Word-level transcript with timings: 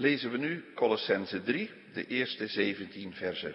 lezen 0.00 0.30
we 0.30 0.38
nu 0.38 0.64
Colossense 0.74 1.42
3, 1.42 1.70
de 1.92 2.06
eerste 2.06 2.46
17 2.46 3.14
versen. 3.14 3.54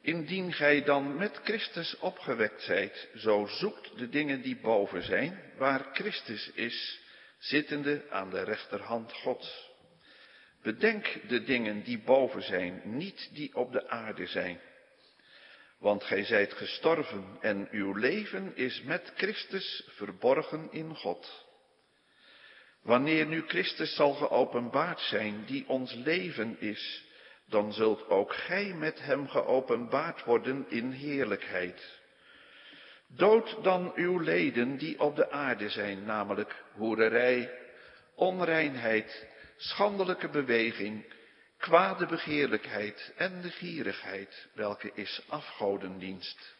Indien 0.00 0.52
gij 0.52 0.84
dan 0.84 1.16
met 1.16 1.40
Christus 1.44 1.98
opgewekt 1.98 2.62
zijt, 2.62 3.08
zo 3.16 3.46
zoekt 3.46 3.98
de 3.98 4.08
dingen 4.08 4.42
die 4.42 4.56
boven 4.56 5.02
zijn, 5.02 5.40
waar 5.56 5.88
Christus 5.92 6.50
is, 6.54 7.00
zittende 7.38 8.10
aan 8.10 8.30
de 8.30 8.42
rechterhand 8.42 9.12
Gods. 9.12 9.70
Bedenk 10.62 11.28
de 11.28 11.42
dingen 11.44 11.82
die 11.82 11.98
boven 11.98 12.42
zijn, 12.42 12.82
niet 12.84 13.30
die 13.32 13.54
op 13.54 13.72
de 13.72 13.88
aarde 13.88 14.26
zijn. 14.26 14.60
Want 15.78 16.04
gij 16.04 16.24
zijt 16.24 16.52
gestorven 16.52 17.38
en 17.40 17.68
uw 17.70 17.94
leven 17.94 18.56
is 18.56 18.82
met 18.82 19.12
Christus 19.16 19.88
verborgen 19.88 20.68
in 20.72 20.96
God. 20.96 21.50
Wanneer 22.82 23.26
nu 23.26 23.42
Christus 23.46 23.94
zal 23.94 24.12
geopenbaard 24.12 25.00
zijn, 25.00 25.44
die 25.44 25.68
ons 25.68 25.94
leven 25.94 26.60
is, 26.60 27.04
dan 27.48 27.72
zult 27.72 28.08
ook 28.08 28.34
gij 28.34 28.74
met 28.74 29.02
hem 29.02 29.28
geopenbaard 29.28 30.24
worden 30.24 30.66
in 30.68 30.90
heerlijkheid. 30.90 32.00
Dood 33.08 33.56
dan 33.62 33.92
uw 33.94 34.18
leden 34.18 34.76
die 34.76 35.00
op 35.00 35.16
de 35.16 35.30
aarde 35.30 35.68
zijn, 35.68 36.04
namelijk 36.04 36.64
hoererij, 36.72 37.50
onreinheid, 38.14 39.26
schandelijke 39.56 40.28
beweging, 40.28 41.14
kwade 41.58 42.06
begeerlijkheid 42.06 43.12
en 43.16 43.40
de 43.40 43.50
gierigheid, 43.50 44.48
welke 44.54 44.90
is 44.94 45.22
afgodendienst. 45.28 46.56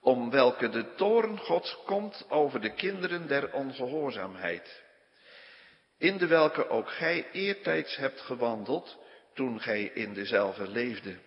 Om 0.00 0.30
welke 0.30 0.68
de 0.68 0.94
toorn 0.94 1.38
Gods 1.38 1.78
komt 1.84 2.26
over 2.28 2.60
de 2.60 2.74
kinderen 2.74 3.26
der 3.26 3.52
ongehoorzaamheid. 3.52 4.82
In 6.02 6.16
de 6.18 6.26
welke 6.26 6.68
ook 6.68 6.90
gij 6.90 7.30
eertijds 7.32 7.96
hebt 7.96 8.20
gewandeld, 8.20 8.98
toen 9.34 9.60
gij 9.60 9.82
in 9.82 10.12
dezelfde 10.14 10.68
leefde. 10.68 11.18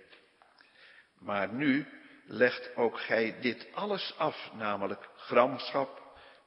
Maar 1.19 1.53
nu 1.53 1.88
legt 2.25 2.75
ook 2.75 3.00
gij 3.00 3.35
dit 3.41 3.67
alles 3.73 4.13
af, 4.17 4.52
namelijk 4.53 5.09
gramschap, 5.16 6.02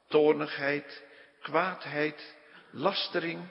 toornigheid, 0.08 1.02
kwaadheid, 1.40 2.36
lastering, 2.70 3.48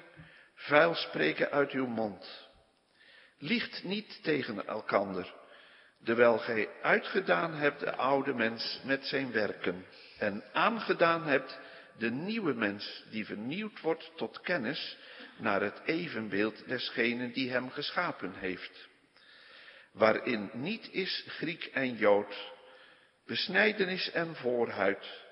vuil 0.56 0.96
spreken 0.96 1.52
uit 1.52 1.72
uw 1.72 1.88
mond. 1.88 2.50
Liegt 3.38 3.84
niet 3.84 4.24
tegen 4.24 4.68
elkander, 4.68 5.34
terwijl 6.04 6.38
gij 6.38 6.70
uitgedaan 6.82 7.54
hebt 7.54 7.80
de 7.80 7.96
oude 7.96 8.34
mens 8.34 8.82
met 8.84 9.06
zijn 9.06 9.32
werken 9.32 9.86
en 10.18 10.44
aangedaan 10.54 11.24
hebt 11.24 11.60
de 11.98 12.12
nieuwe 12.12 12.54
mens 12.54 13.04
die 13.10 13.26
vernieuwd 13.26 13.82
wordt 13.82 14.12
tot 14.16 14.42
kennis 14.42 14.98
naar 15.38 15.62
het 15.62 15.82
evenbeeld 15.86 16.68
desgenen 16.68 17.34
die 17.34 17.52
hem 17.52 17.72
geschapen 17.72 18.34
heeft. 18.34 18.88
Waarin 19.92 20.50
niet 20.54 20.90
is 20.92 21.26
Griek 21.28 21.66
en 21.66 21.96
Jood, 21.96 22.52
besnijdenis 23.26 24.12
en 24.12 24.36
voorhuid, 24.36 25.26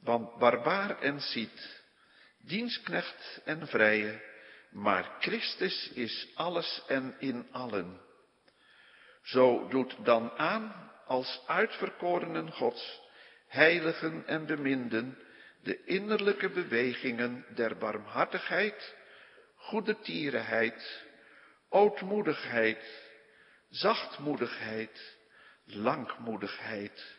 want 0.00 0.38
barbaar 0.38 1.00
en 1.00 1.20
Siet, 1.20 1.82
dienstknecht 2.38 3.40
en 3.44 3.66
vrije, 3.66 4.22
maar 4.70 5.16
Christus 5.20 5.90
is 5.94 6.28
alles 6.34 6.82
en 6.86 7.16
in 7.18 7.46
allen. 7.50 8.00
Zo 9.22 9.68
doet 9.68 9.96
dan 10.04 10.30
aan 10.30 10.90
als 11.06 11.40
uitverkorenen 11.46 12.52
Gods, 12.52 13.00
heiligen 13.46 14.26
en 14.26 14.46
beminden, 14.46 15.18
de 15.68 15.84
innerlijke 15.84 16.48
bewegingen 16.48 17.44
der 17.54 17.76
barmhartigheid, 17.76 18.94
goede 19.54 19.98
tierenheid, 20.00 21.04
ootmoedigheid, 21.68 22.84
zachtmoedigheid, 23.68 25.16
langmoedigheid, 25.64 27.16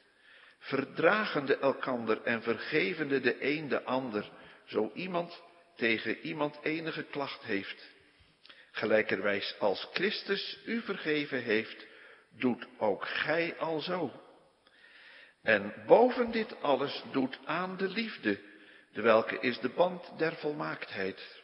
verdragende 0.60 1.58
elkander 1.58 2.24
en 2.24 2.42
vergevende 2.42 3.20
de 3.20 3.46
een 3.46 3.68
de 3.68 3.84
ander, 3.84 4.32
zo 4.66 4.92
iemand 4.94 5.42
tegen 5.76 6.20
iemand 6.20 6.60
enige 6.64 7.04
klacht 7.04 7.44
heeft. 7.44 7.90
Gelijkerwijs 8.72 9.56
als 9.60 9.90
Christus 9.94 10.60
u 10.66 10.82
vergeven 10.82 11.44
heeft, 11.44 11.86
doet 12.30 12.68
ook 12.78 13.06
gij 13.06 13.56
al 13.58 13.80
zo. 13.80 14.22
En 15.42 15.74
boven 15.86 16.32
dit 16.32 16.62
alles 16.62 17.04
doet 17.12 17.40
aan 17.46 17.78
de 17.78 17.88
liefde, 17.90 18.49
de 19.00 19.06
welke 19.06 19.40
is 19.40 19.60
de 19.60 19.70
band 19.70 20.12
der 20.18 20.36
volmaaktheid. 20.36 21.42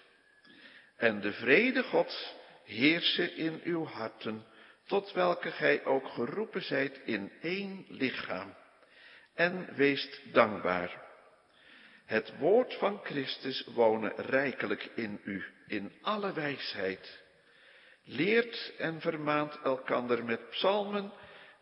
En 0.97 1.21
de 1.21 1.33
vrede 1.33 1.83
Gods 1.83 2.35
heersen 2.65 3.35
in 3.35 3.61
uw 3.63 3.85
harten, 3.85 4.45
tot 4.85 5.11
welke 5.11 5.51
gij 5.51 5.85
ook 5.85 6.07
geroepen 6.07 6.63
zijt 6.63 7.01
in 7.05 7.31
één 7.41 7.85
lichaam. 7.89 8.55
En 9.35 9.75
weest 9.75 10.21
dankbaar. 10.33 11.01
Het 12.05 12.37
woord 12.37 12.73
van 12.73 12.99
Christus 13.03 13.65
wonen 13.65 14.13
rijkelijk 14.15 14.89
in 14.95 15.21
u, 15.23 15.43
in 15.67 15.91
alle 16.01 16.33
wijsheid. 16.33 17.19
Leert 18.03 18.73
en 18.77 19.01
vermaant 19.01 19.59
elkander 19.63 20.25
met 20.25 20.49
psalmen 20.49 21.11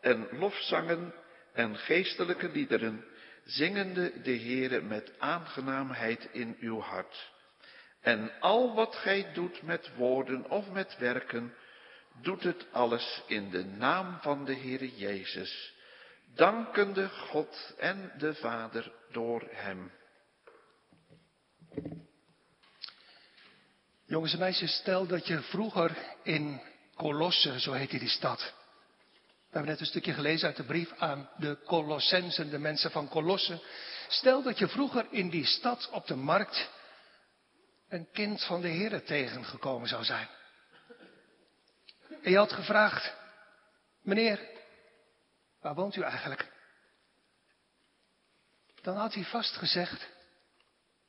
en 0.02 0.28
lofzangen 0.32 1.14
en 1.54 1.78
geestelijke 1.78 2.50
liederen, 2.50 3.06
zingende 3.46 4.22
de 4.22 4.38
Heere 4.38 4.82
met 4.82 5.12
aangenaamheid 5.20 6.28
in 6.32 6.58
uw 6.60 6.80
hart. 6.80 7.32
En 8.02 8.32
al 8.40 8.74
wat 8.74 8.96
gij 8.96 9.34
doet 9.34 9.62
met 9.62 9.96
woorden 9.96 10.50
of 10.50 10.70
met 10.70 10.98
werken, 10.98 11.54
doet 12.22 12.44
het 12.44 12.66
alles 12.72 13.22
in 13.28 13.50
de 13.50 13.64
naam 13.66 14.18
van 14.22 14.46
de 14.46 14.56
Heere 14.56 14.96
Jezus, 14.96 15.74
dankende 16.36 17.10
God 17.10 17.76
en 17.78 18.12
de 18.18 18.36
Vader 18.36 18.92
door 19.12 19.48
Hem. 19.50 19.92
Jongens 24.06 24.34
en 24.34 24.40
meisjes, 24.40 24.76
stel 24.76 25.08
dat 25.08 25.28
je 25.28 25.42
vroeger 25.42 25.98
in 26.24 26.62
Colosse, 26.96 27.60
zo 27.60 27.72
heette 27.72 28.00
die 28.00 28.10
stad. 28.10 28.54
We 29.54 29.60
hebben 29.60 29.78
net 29.78 29.88
een 29.88 29.92
stukje 29.92 30.14
gelezen 30.14 30.48
uit 30.48 30.56
de 30.56 30.64
brief 30.64 30.94
aan 30.98 31.30
de 31.38 31.58
Colossensen, 31.66 32.50
de 32.50 32.58
mensen 32.58 32.92
van 32.92 33.10
Colosse. 33.10 33.62
Stel 34.08 34.42
dat 34.42 34.58
je 34.58 34.68
vroeger 34.68 35.08
in 35.10 35.30
die 35.30 35.46
stad 35.46 35.90
op 35.90 36.08
de 36.08 36.16
markt 36.16 36.70
een 37.90 38.08
kind 38.12 38.44
van 38.44 38.62
de 38.62 38.68
Heer 38.68 39.04
tegengekomen 39.04 39.88
zou 39.88 40.04
zijn. 40.04 40.28
En 42.22 42.32
je 42.32 42.38
had 42.38 42.52
gevraagd, 42.54 43.14
meneer, 44.02 44.40
waar 45.62 45.76
woont 45.76 45.96
u 45.96 46.02
eigenlijk? 46.02 46.52
Dan 48.82 48.98
had 48.98 49.14
hij 49.14 49.24
vast 49.24 49.56
gezegd, 49.56 50.08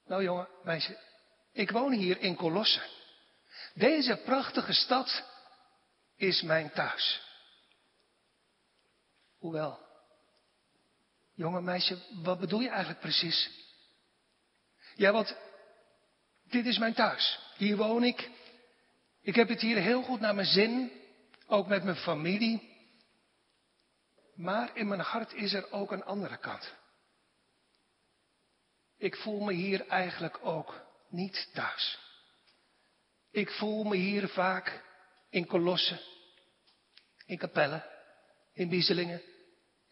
nou 0.07 0.23
jongen, 0.23 0.49
meisje, 0.63 0.99
ik 1.53 1.71
woon 1.71 1.93
hier 1.93 2.19
in 2.21 2.37
Colosse. 2.37 2.83
Deze 3.75 4.17
prachtige 4.17 4.73
stad 4.73 5.25
is 6.17 6.43
mijn 6.43 6.71
thuis. 6.71 7.24
Hoewel, 9.45 9.79
jonge 11.35 11.61
meisje, 11.61 11.99
wat 12.23 12.41
bedoel 12.41 12.61
je 12.61 12.69
eigenlijk 12.69 13.01
precies? 13.01 13.51
Ja, 14.95 15.13
want 15.13 15.37
dit 16.45 16.67
is 16.67 16.79
mijn 16.79 16.95
thuis. 16.95 17.39
Hier 17.57 17.77
woon 17.77 18.05
ik. 18.05 18.31
Ik 19.21 19.35
heb 19.35 19.49
het 19.49 19.61
hier 19.61 19.77
heel 19.77 20.03
goed 20.03 20.21
naar 20.21 20.35
mijn 20.35 20.47
zin, 20.47 20.93
ook 21.47 21.67
met 21.67 21.85
mijn 21.85 21.97
familie. 21.97 22.73
Maar 24.35 24.77
in 24.77 24.89
mijn 24.89 25.01
hart 25.01 25.33
is 25.33 25.53
er 25.53 25.73
ook 25.73 25.93
een 25.93 26.05
andere 26.05 26.37
kant. 26.37 26.75
Ik 28.99 29.17
voel 29.17 29.41
me 29.41 29.53
hier 29.53 29.87
eigenlijk 29.89 30.39
ook 30.47 30.85
niet 31.09 31.51
thuis. 31.55 31.99
Ik 33.31 33.51
voel 33.51 33.85
me 33.85 33.97
hier 33.97 34.29
vaak 34.29 34.83
in 35.31 35.47
kolossen, 35.47 36.01
in 37.27 37.39
kapellen, 37.39 37.85
in 38.53 38.69
biezelingen, 38.69 39.23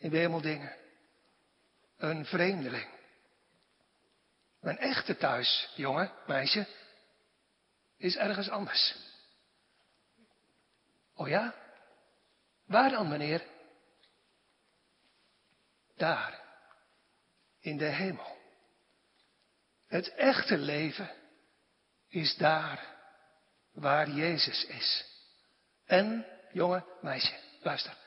in 0.03 0.11
wemeldingen. 0.11 0.77
Een 1.97 2.25
vreemdeling. 2.25 2.89
Mijn 4.61 4.79
echte 4.79 5.17
thuis, 5.17 5.73
jongen, 5.75 6.13
meisje, 6.27 6.67
is 7.97 8.17
ergens 8.17 8.49
anders. 8.49 8.97
Oh 11.15 11.29
ja? 11.29 11.55
Waar 12.67 12.91
dan, 12.91 13.09
meneer? 13.09 13.47
Daar, 15.97 16.41
in 17.61 17.77
de 17.77 17.89
hemel. 17.89 18.39
Het 19.87 20.15
echte 20.15 20.59
leven 20.59 21.11
is 22.09 22.37
daar 22.37 22.87
waar 23.73 24.11
Jezus 24.11 24.65
is. 24.65 25.05
En, 25.85 26.27
jongen, 26.53 26.85
meisje, 27.01 27.39
luister. 27.61 28.02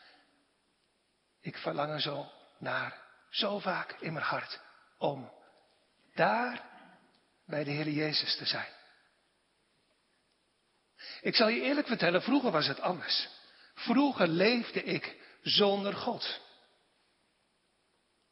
Ik 1.45 1.57
verlang 1.57 1.91
er 1.91 2.01
zo 2.01 2.31
naar, 2.57 3.01
zo 3.29 3.59
vaak 3.59 3.91
in 3.99 4.13
mijn 4.13 4.25
hart, 4.25 4.59
om 4.97 5.31
daar 6.15 6.63
bij 7.45 7.63
de 7.63 7.71
Heer 7.71 7.89
Jezus 7.89 8.37
te 8.37 8.45
zijn. 8.45 8.73
Ik 11.21 11.35
zal 11.35 11.47
je 11.47 11.61
eerlijk 11.61 11.87
vertellen, 11.87 12.21
vroeger 12.21 12.51
was 12.51 12.67
het 12.67 12.79
anders. 12.79 13.27
Vroeger 13.73 14.27
leefde 14.27 14.83
ik 14.83 15.21
zonder 15.41 15.93
God. 15.93 16.41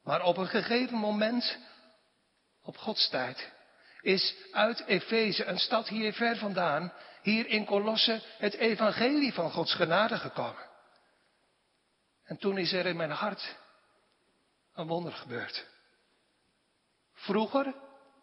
Maar 0.04 0.24
op 0.24 0.38
een 0.38 0.48
gegeven 0.48 0.98
moment, 0.98 1.58
op 2.62 2.78
Gods 2.78 3.10
tijd, 3.10 3.52
is 4.02 4.36
uit 4.52 4.86
Efeze, 4.86 5.46
een 5.46 5.60
stad 5.60 5.88
hier 5.88 6.14
ver 6.14 6.38
vandaan, 6.38 6.94
hier 7.22 7.48
in 7.48 7.66
Colosse, 7.66 8.22
het 8.38 8.54
evangelie 8.54 9.34
van 9.34 9.52
Gods 9.52 9.74
genade 9.74 10.18
gekomen. 10.18 10.72
En 12.24 12.38
toen 12.38 12.58
is 12.58 12.72
er 12.72 12.86
in 12.86 12.96
mijn 12.96 13.12
hart 13.12 13.56
een 14.74 14.88
wonder 14.88 15.12
gebeurd. 15.12 15.66
Vroeger 17.14 17.76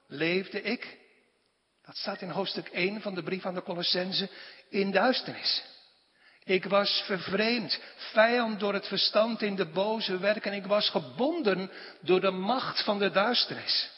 leefde 0.06 0.62
ik, 0.62 0.98
dat 1.82 1.96
staat 1.96 2.20
in 2.20 2.30
hoofdstuk 2.30 2.68
1 2.68 3.00
van 3.00 3.14
de 3.14 3.22
brief 3.22 3.46
aan 3.46 3.54
de 3.54 3.62
Colossense, 3.62 4.30
in 4.68 4.90
duisternis. 4.90 5.64
Ik 6.44 6.64
was 6.64 7.02
vervreemd, 7.06 7.80
vijand 7.96 8.60
door 8.60 8.74
het 8.74 8.86
verstand 8.86 9.42
in 9.42 9.56
de 9.56 9.66
boze 9.66 10.18
werken. 10.18 10.52
Ik 10.52 10.66
was 10.66 10.90
gebonden 10.90 11.70
door 12.00 12.20
de 12.20 12.30
macht 12.30 12.84
van 12.84 12.98
de 12.98 13.10
duisternis. 13.10 13.90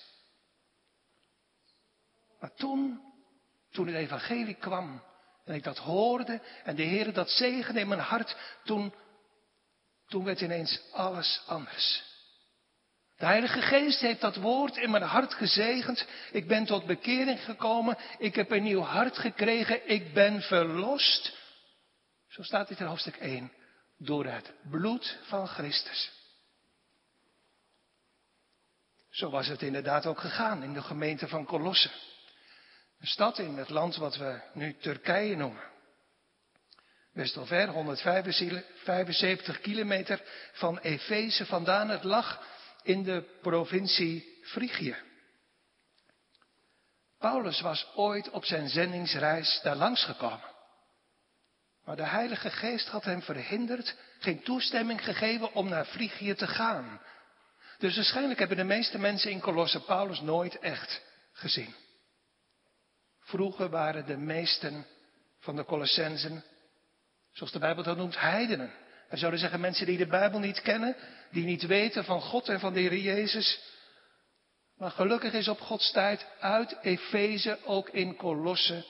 Maar 2.40 2.54
toen, 2.54 3.00
toen 3.70 3.87
het 3.87 3.96
evangelie 3.96 4.54
kwam 4.54 5.02
en 5.44 5.54
ik 5.54 5.62
dat 5.62 5.78
hoorde 5.78 6.40
en 6.64 6.76
de 6.76 6.82
Heer 6.82 7.12
dat 7.12 7.31
zegende 7.31 7.81
in 7.81 7.88
mijn 7.88 8.00
hart, 8.00 8.37
toen, 8.64 8.94
toen 10.12 10.25
werd 10.25 10.41
ineens 10.41 10.81
alles 10.91 11.43
anders. 11.47 12.03
De 13.17 13.25
Heilige 13.25 13.62
Geest 13.62 14.00
heeft 14.00 14.20
dat 14.20 14.37
woord 14.37 14.76
in 14.76 14.91
mijn 14.91 15.03
hart 15.03 15.35
gezegend. 15.35 16.06
Ik 16.32 16.49
ben 16.49 16.64
tot 16.64 16.87
bekering 16.87 17.44
gekomen. 17.44 17.99
Ik 18.19 18.35
heb 18.35 18.50
een 18.50 18.62
nieuw 18.62 18.81
hart 18.81 19.19
gekregen. 19.19 19.91
Ik 19.91 20.14
ben 20.14 20.43
verlost. 20.43 21.37
Zo 22.29 22.43
staat 22.43 22.69
dit 22.69 22.81
in 22.81 22.87
hoofdstuk 22.87 23.17
1. 23.17 23.53
Door 23.99 24.26
het 24.26 24.53
bloed 24.70 25.19
van 25.23 25.47
Christus. 25.47 26.12
Zo 29.11 29.31
was 29.31 29.47
het 29.47 29.62
inderdaad 29.62 30.06
ook 30.06 30.20
gegaan 30.20 30.62
in 30.62 30.73
de 30.73 30.82
gemeente 30.82 31.29
van 31.29 31.44
Colosse. 31.44 31.91
Een 33.00 33.06
stad 33.06 33.38
in 33.38 33.56
het 33.56 33.69
land 33.69 33.97
wat 33.97 34.17
we 34.17 34.41
nu 34.53 34.76
Turkije 34.79 35.37
noemen. 35.37 35.72
Best 37.12 37.38
ver, 37.43 37.69
175 37.69 39.61
kilometer 39.61 40.23
van 40.53 40.79
Efeze 40.79 41.47
vandaan. 41.47 41.88
Het 41.88 42.05
lag 42.05 42.47
in 42.82 43.03
de 43.03 43.38
provincie 43.43 44.38
Frigië. 44.43 44.97
Paulus 47.19 47.61
was 47.61 47.93
ooit 47.94 48.31
op 48.31 48.44
zijn 48.44 48.69
zendingsreis 48.69 49.61
daar 49.62 49.76
langs 49.76 50.05
gekomen. 50.05 50.50
Maar 51.85 51.97
de 51.97 52.06
Heilige 52.06 52.50
Geest 52.50 52.88
had 52.88 53.05
hem 53.05 53.23
verhinderd, 53.23 53.97
geen 54.19 54.43
toestemming 54.43 55.05
gegeven 55.05 55.55
om 55.55 55.69
naar 55.69 55.85
Frigië 55.85 56.35
te 56.35 56.47
gaan. 56.47 57.00
Dus 57.79 57.97
waarschijnlijk 57.97 58.38
hebben 58.38 58.56
de 58.56 58.64
meeste 58.64 58.99
mensen 58.99 59.31
in 59.31 59.41
Colosse 59.41 59.81
Paulus 59.81 60.20
nooit 60.20 60.59
echt 60.59 61.03
gezien. 61.32 61.75
Vroeger 63.20 63.69
waren 63.69 64.06
de 64.06 64.17
meesten 64.17 64.87
van 65.38 65.56
de 65.56 65.64
Colossensen, 65.64 66.44
zoals 67.32 67.52
de 67.52 67.58
Bijbel 67.58 67.82
dat 67.82 67.96
noemt, 67.96 68.20
heidenen. 68.20 68.73
We 69.08 69.17
zouden 69.17 69.40
zeggen 69.40 69.61
mensen 69.61 69.87
die 69.87 69.99
de 69.99 70.06
Bijbel 70.06 70.38
niet 70.38 70.62
kennen, 70.62 70.96
die 71.31 71.44
niet 71.44 71.67
weten 71.67 72.05
van 72.05 72.20
God 72.20 72.49
en 72.49 72.61
van 72.61 72.73
de 72.73 72.81
Heer 72.81 72.96
Jezus. 72.96 73.61
Maar 74.76 74.90
gelukkig 74.90 75.32
is 75.32 75.49
op 75.49 75.61
Gods 75.61 75.90
tijd 75.90 76.26
uit 76.40 76.76
Efeze 76.82 77.58
ook 77.64 77.88
in 77.88 78.17
Colosse 78.17 78.84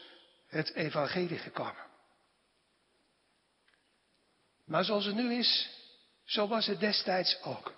het 0.48 0.74
evangelie 0.74 1.38
gekomen. 1.38 1.90
Maar 4.64 4.84
zoals 4.84 5.04
het 5.04 5.14
nu 5.14 5.34
is, 5.34 5.70
zo 6.24 6.48
was 6.48 6.66
het 6.66 6.80
destijds 6.80 7.42
ook. 7.42 7.74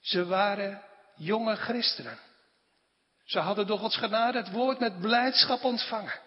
Ze 0.00 0.26
waren 0.26 0.82
jonge 1.16 1.56
christenen. 1.56 2.18
Ze 3.24 3.38
hadden 3.38 3.66
door 3.66 3.78
Gods 3.78 3.96
genade 3.96 4.38
het 4.38 4.50
woord 4.50 4.78
met 4.78 5.00
blijdschap 5.00 5.64
ontvangen. 5.64 6.20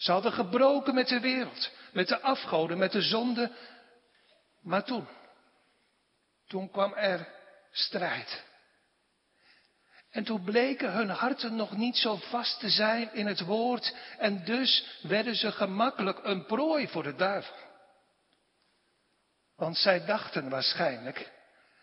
Ze 0.00 0.12
hadden 0.12 0.32
gebroken 0.32 0.94
met 0.94 1.08
de 1.08 1.20
wereld, 1.20 1.70
met 1.92 2.08
de 2.08 2.20
afgoden, 2.20 2.78
met 2.78 2.92
de 2.92 3.02
zonde. 3.02 3.52
Maar 4.62 4.84
toen, 4.84 5.08
toen 6.46 6.70
kwam 6.70 6.94
er 6.94 7.28
strijd. 7.70 8.44
En 10.10 10.24
toen 10.24 10.44
bleken 10.44 10.92
hun 10.92 11.08
harten 11.08 11.56
nog 11.56 11.76
niet 11.76 11.96
zo 11.96 12.16
vast 12.16 12.60
te 12.60 12.70
zijn 12.70 13.14
in 13.14 13.26
het 13.26 13.40
woord 13.40 13.94
en 14.18 14.44
dus 14.44 14.98
werden 15.02 15.34
ze 15.34 15.52
gemakkelijk 15.52 16.24
een 16.24 16.46
prooi 16.46 16.88
voor 16.88 17.02
de 17.02 17.14
duivel. 17.14 17.56
Want 19.56 19.76
zij 19.76 20.04
dachten 20.04 20.48
waarschijnlijk, 20.48 21.32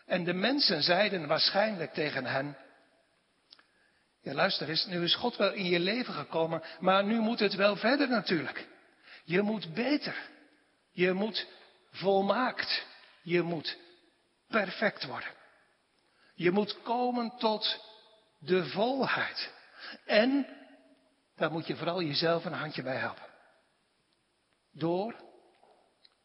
en 0.06 0.24
de 0.24 0.34
mensen 0.34 0.84
zeiden 0.84 1.28
waarschijnlijk 1.28 1.94
tegen 1.94 2.26
hen, 2.26 2.58
ja, 4.28 4.34
luister 4.34 4.70
eens, 4.70 4.86
nu 4.86 5.04
is 5.04 5.16
God 5.16 5.36
wel 5.36 5.52
in 5.52 5.66
je 5.66 5.80
leven 5.80 6.14
gekomen, 6.14 6.64
maar 6.80 7.04
nu 7.04 7.20
moet 7.20 7.40
het 7.40 7.56
wel 7.56 7.76
verder 7.76 8.10
natuurlijk. 8.10 8.68
Je 9.24 9.42
moet 9.42 9.74
beter. 9.74 10.16
Je 10.92 11.14
moet 11.14 11.48
volmaakt. 11.92 12.86
Je 13.22 13.42
moet 13.42 13.78
perfect 14.48 15.06
worden. 15.06 15.30
Je 16.34 16.52
moet 16.52 16.82
komen 16.82 17.34
tot 17.38 17.84
de 18.40 18.66
volheid. 18.66 19.54
En 20.06 20.48
daar 21.36 21.52
moet 21.52 21.68
je 21.68 21.76
vooral 21.76 22.02
jezelf 22.02 22.46
een 22.46 22.54
handje 22.54 22.84
bij 22.84 22.98
helpen. 22.98 23.28
Door, 24.72 25.16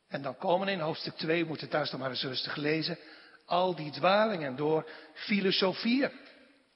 en 0.08 0.22
dan 0.22 0.36
komen 0.36 0.68
in 0.68 0.80
hoofdstuk 0.80 1.16
2, 1.16 1.42
we 1.42 1.48
moeten 1.48 1.68
thuis 1.68 1.90
nog 1.90 2.00
maar 2.00 2.10
eens 2.10 2.22
rustig 2.22 2.56
lezen, 2.56 2.98
al 3.46 3.74
die 3.74 3.90
dwalingen 3.90 4.56
door 4.56 4.88
filosofieën, 5.14 6.12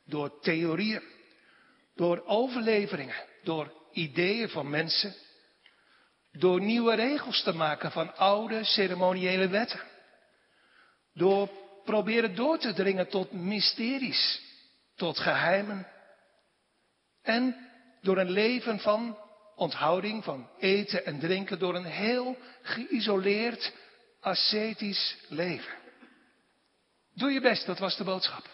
door 0.04 0.40
theorieën, 0.40 1.15
door 1.96 2.22
overleveringen, 2.26 3.24
door 3.42 3.72
ideeën 3.92 4.48
van 4.48 4.70
mensen, 4.70 5.14
door 6.32 6.60
nieuwe 6.60 6.94
regels 6.94 7.42
te 7.42 7.52
maken 7.52 7.92
van 7.92 8.16
oude 8.16 8.64
ceremoniële 8.64 9.48
wetten. 9.48 9.80
Door 11.14 11.50
proberen 11.84 12.34
door 12.34 12.58
te 12.58 12.72
dringen 12.72 13.08
tot 13.08 13.32
mysteries, 13.32 14.40
tot 14.96 15.18
geheimen. 15.18 15.86
En 17.22 17.56
door 18.00 18.18
een 18.18 18.30
leven 18.30 18.78
van 18.78 19.18
onthouding, 19.54 20.24
van 20.24 20.48
eten 20.58 21.04
en 21.04 21.18
drinken, 21.18 21.58
door 21.58 21.74
een 21.74 21.84
heel 21.84 22.36
geïsoleerd, 22.62 23.72
ascetisch 24.20 25.16
leven. 25.28 25.74
Doe 27.14 27.30
je 27.30 27.40
best, 27.40 27.66
dat 27.66 27.78
was 27.78 27.96
de 27.96 28.04
boodschap. 28.04 28.44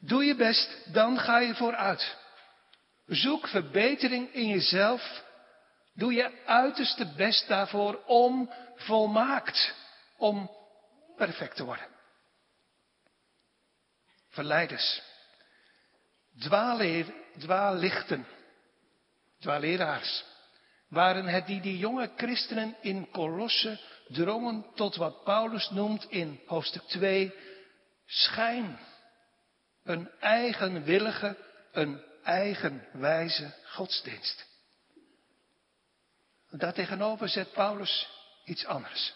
Doe 0.00 0.24
je 0.24 0.34
best, 0.34 0.92
dan 0.92 1.18
ga 1.18 1.38
je 1.38 1.54
vooruit. 1.54 2.16
Zoek 3.10 3.48
verbetering 3.48 4.32
in 4.32 4.48
jezelf. 4.48 5.24
Doe 5.94 6.12
je 6.12 6.44
uiterste 6.46 7.12
best 7.16 7.48
daarvoor 7.48 8.02
om 8.06 8.52
volmaakt, 8.76 9.74
om 10.16 10.50
perfect 11.16 11.56
te 11.56 11.64
worden. 11.64 11.86
Verleiders, 14.28 15.02
dwaallichten, 17.38 18.26
dwaalleraars, 19.38 20.24
waren 20.88 21.26
het 21.26 21.46
die 21.46 21.60
die 21.60 21.78
jonge 21.78 22.10
christenen 22.16 22.76
in 22.80 23.10
Colosse 23.10 23.80
drongen 24.08 24.66
tot 24.74 24.96
wat 24.96 25.24
Paulus 25.24 25.70
noemt 25.70 26.10
in 26.10 26.40
hoofdstuk 26.46 26.82
2 26.82 27.34
schijn. 28.06 28.78
Een 29.84 30.10
eigenwillige, 30.20 31.36
een 31.72 32.08
eigenwijze 32.30 33.54
godsdienst. 33.64 34.46
Daartegenover 36.50 37.28
zet 37.28 37.52
Paulus 37.52 38.08
iets 38.44 38.66
anders. 38.66 39.14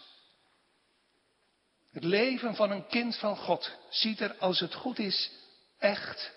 Het 1.92 2.04
leven 2.04 2.54
van 2.54 2.70
een 2.70 2.86
kind 2.86 3.16
van 3.16 3.36
God 3.36 3.70
ziet 3.90 4.20
er, 4.20 4.34
als 4.38 4.60
het 4.60 4.74
goed 4.74 4.98
is, 4.98 5.30
echt 5.78 6.32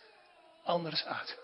anders 0.63 1.05
uit. 1.05 1.37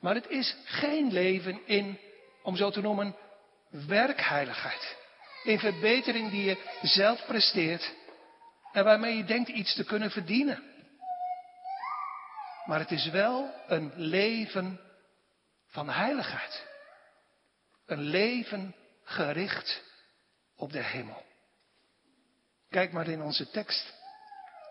Maar 0.00 0.14
het 0.14 0.28
is 0.28 0.56
geen 0.64 1.12
leven 1.12 1.66
in, 1.66 1.98
om 2.42 2.56
zo 2.56 2.70
te 2.70 2.80
noemen, 2.80 3.16
werkheiligheid. 3.70 4.96
In 5.44 5.58
verbetering 5.58 6.30
die 6.30 6.44
je 6.44 6.78
zelf 6.82 7.26
presteert 7.26 7.92
en 8.72 8.84
waarmee 8.84 9.16
je 9.16 9.24
denkt 9.24 9.48
iets 9.48 9.74
te 9.74 9.84
kunnen 9.84 10.10
verdienen. 10.10 10.73
Maar 12.64 12.78
het 12.78 12.90
is 12.90 13.10
wel 13.10 13.54
een 13.66 13.92
leven 13.96 14.80
van 15.66 15.88
heiligheid. 15.88 16.66
Een 17.86 18.02
leven 18.02 18.74
gericht 19.04 19.82
op 20.56 20.72
de 20.72 20.82
hemel. 20.82 21.24
Kijk 22.70 22.92
maar 22.92 23.08
in 23.08 23.22
onze 23.22 23.50
tekst. 23.50 23.94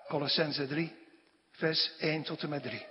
Colossense 0.07 0.67
3, 0.67 0.95
vers 1.51 1.91
1 1.97 2.23
tot 2.23 2.41
en 2.43 2.49
met 2.49 2.63
3. 2.63 2.85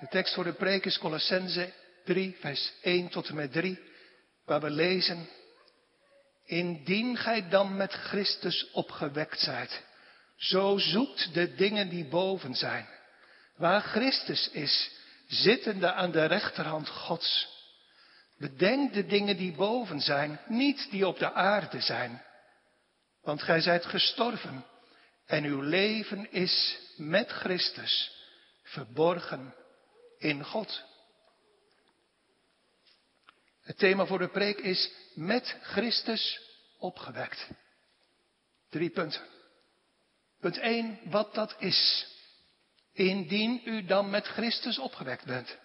De 0.00 0.08
tekst 0.08 0.34
voor 0.34 0.44
de 0.44 0.52
preek 0.52 0.84
is 0.84 0.98
Colossense 0.98 1.72
3, 2.04 2.36
vers 2.40 2.72
1 2.82 3.08
tot 3.08 3.28
en 3.28 3.34
met 3.34 3.52
3, 3.52 3.80
waar 4.44 4.60
we 4.60 4.70
lezen, 4.70 5.28
Indien 6.46 7.16
gij 7.16 7.48
dan 7.48 7.76
met 7.76 7.92
Christus 7.92 8.70
opgewekt 8.70 9.40
zijt, 9.40 9.82
zo 10.36 10.78
zoekt 10.78 11.34
de 11.34 11.54
dingen 11.54 11.88
die 11.88 12.04
boven 12.08 12.54
zijn, 12.54 12.88
waar 13.56 13.80
Christus 13.80 14.50
is, 14.50 14.90
zittende 15.26 15.92
aan 15.92 16.10
de 16.10 16.24
rechterhand 16.24 16.88
Gods. 16.88 17.54
Bedenk 18.38 18.92
de 18.92 19.06
dingen 19.06 19.36
die 19.36 19.52
boven 19.52 20.00
zijn, 20.00 20.40
niet 20.48 20.90
die 20.90 21.06
op 21.06 21.18
de 21.18 21.32
aarde 21.32 21.80
zijn. 21.80 22.22
Want 23.22 23.42
gij 23.42 23.60
zijt 23.60 23.86
gestorven 23.86 24.64
en 25.26 25.44
uw 25.44 25.60
leven 25.60 26.32
is 26.32 26.78
met 26.96 27.30
Christus 27.30 28.12
verborgen 28.62 29.54
in 30.18 30.44
God. 30.44 30.84
Het 33.62 33.78
thema 33.78 34.06
voor 34.06 34.18
de 34.18 34.28
preek 34.28 34.58
is 34.58 34.90
met 35.14 35.56
Christus 35.62 36.40
opgewekt. 36.78 37.48
Drie 38.70 38.90
punten. 38.90 39.35
Punt 40.40 40.58
1, 40.58 40.98
wat 41.04 41.34
dat 41.34 41.56
is. 41.58 42.06
Indien 42.92 43.60
u 43.64 43.84
dan 43.84 44.10
met 44.10 44.26
Christus 44.26 44.78
opgewekt 44.78 45.24
bent. 45.24 45.58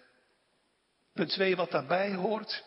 Punt 1.12 1.30
2, 1.30 1.56
wat 1.56 1.70
daarbij 1.70 2.14
hoort. 2.14 2.62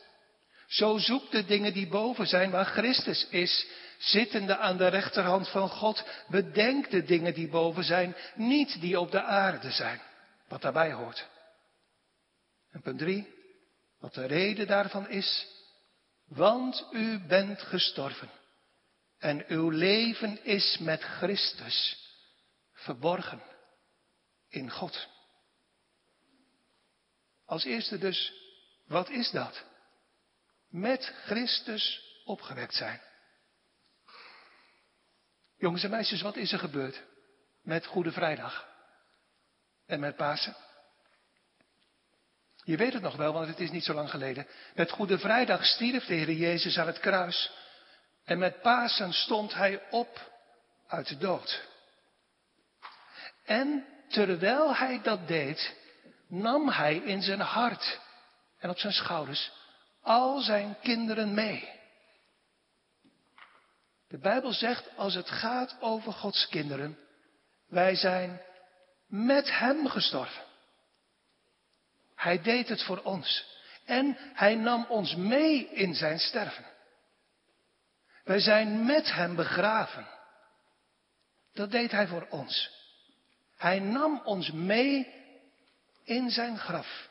Zo 0.68 0.98
zoek 0.98 1.32
de 1.32 1.46
dingen 1.46 1.74
die 1.74 1.88
boven 1.88 2.28
zijn 2.28 2.52
waar 2.52 2.66
Christus 2.66 3.28
is, 3.30 3.68
zittende 3.98 4.58
aan 4.58 4.78
de 4.78 4.88
rechterhand 4.88 5.50
van 5.50 5.70
God. 5.70 6.04
Bedenk 6.28 6.90
de 6.90 7.04
dingen 7.04 7.34
die 7.34 7.48
boven 7.48 7.84
zijn, 7.84 8.16
niet 8.36 8.82
die 8.82 9.00
op 9.00 9.12
de 9.12 9.22
aarde 9.22 9.72
zijn. 9.72 10.02
Wat 10.48 10.62
daarbij 10.62 10.92
hoort. 10.92 11.28
En 12.72 12.82
punt 12.82 13.00
3, 13.00 13.34
wat 14.00 14.14
de 14.14 14.26
reden 14.26 14.68
daarvan 14.68 15.10
is. 15.10 15.48
Want 16.28 16.88
u 16.92 17.20
bent 17.28 17.62
gestorven. 17.62 18.30
En 19.20 19.46
uw 19.48 19.70
leven 19.70 20.44
is 20.44 20.78
met 20.78 21.02
Christus 21.02 22.04
verborgen 22.74 23.42
in 24.50 24.72
God. 24.72 25.08
Als 27.46 27.64
eerste 27.64 27.98
dus, 27.98 28.34
wat 28.86 29.10
is 29.10 29.32
dat? 29.32 29.64
Met 30.70 31.14
Christus 31.26 32.04
opgewekt 32.26 32.74
zijn. 32.74 33.02
Jongens 35.58 35.84
en 35.84 35.90
meisjes, 35.90 36.22
wat 36.22 36.36
is 36.36 36.52
er 36.52 36.60
gebeurd 36.60 37.04
met 37.62 37.86
Goede 37.86 38.12
Vrijdag 38.12 38.68
en 39.86 40.00
met 40.00 40.16
Pasen? 40.16 40.56
Je 42.64 42.78
weet 42.78 42.94
het 42.94 43.02
nog 43.02 43.16
wel, 43.16 43.34
want 43.34 43.48
het 43.48 43.60
is 43.60 43.72
niet 43.72 43.84
zo 43.84 43.94
lang 43.94 44.10
geleden. 44.10 44.48
Met 44.74 44.92
Goede 44.92 45.20
Vrijdag 45.20 45.66
stierf 45.66 46.06
de 46.06 46.14
Heer 46.14 46.32
Jezus 46.32 46.78
aan 46.78 46.88
het 46.88 47.00
kruis. 47.00 47.52
En 48.26 48.38
met 48.38 48.62
Pasen 48.62 49.14
stond 49.14 49.54
hij 49.54 49.82
op 49.90 50.32
uit 50.88 51.08
de 51.08 51.18
dood. 51.18 51.68
En 53.46 53.86
terwijl 54.08 54.76
hij 54.76 55.02
dat 55.02 55.28
deed, 55.28 55.76
nam 56.28 56.70
hij 56.70 56.96
in 56.96 57.22
zijn 57.22 57.40
hart 57.40 58.00
en 58.60 58.70
op 58.70 58.78
zijn 58.78 58.94
schouders 58.94 59.52
al 60.02 60.40
zijn 60.40 60.78
kinderen 60.82 61.34
mee. 61.34 61.70
De 64.08 64.18
Bijbel 64.18 64.54
zegt, 64.54 64.98
als 64.98 65.14
het 65.14 65.30
gaat 65.30 65.78
over 65.80 66.14
Gods 66.14 66.48
kinderen, 66.48 67.00
wij 67.68 67.96
zijn 67.96 68.42
met 69.08 69.58
Hem 69.58 69.88
gestorven. 69.88 70.44
Hij 72.16 72.42
deed 72.42 72.70
het 72.70 72.84
voor 72.84 73.02
ons. 73.02 73.46
En 73.86 74.18
Hij 74.34 74.56
nam 74.56 74.86
ons 74.90 75.16
mee 75.16 75.70
in 75.70 75.94
zijn 75.96 76.20
sterven. 76.20 76.66
Wij 78.26 78.40
zijn 78.40 78.86
met 78.86 79.12
Hem 79.12 79.36
begraven. 79.36 80.08
Dat 81.54 81.72
deed 81.72 81.92
Hij 81.92 82.08
voor 82.08 82.28
ons. 82.30 82.70
Hij 83.58 83.80
nam 83.80 84.22
ons 84.24 84.52
mee 84.52 85.14
in 86.04 86.30
zijn 86.30 86.58
graf. 86.58 87.10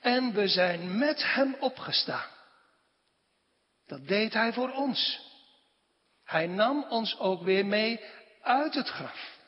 En 0.00 0.32
we 0.32 0.48
zijn 0.48 0.98
met 0.98 1.34
Hem 1.34 1.56
opgestaan. 1.60 2.30
Dat 3.86 4.06
deed 4.06 4.32
Hij 4.32 4.52
voor 4.52 4.70
ons. 4.70 5.32
Hij 6.24 6.46
nam 6.46 6.84
ons 6.88 7.18
ook 7.18 7.42
weer 7.42 7.66
mee 7.66 8.00
uit 8.42 8.74
het 8.74 8.88
graf. 8.88 9.38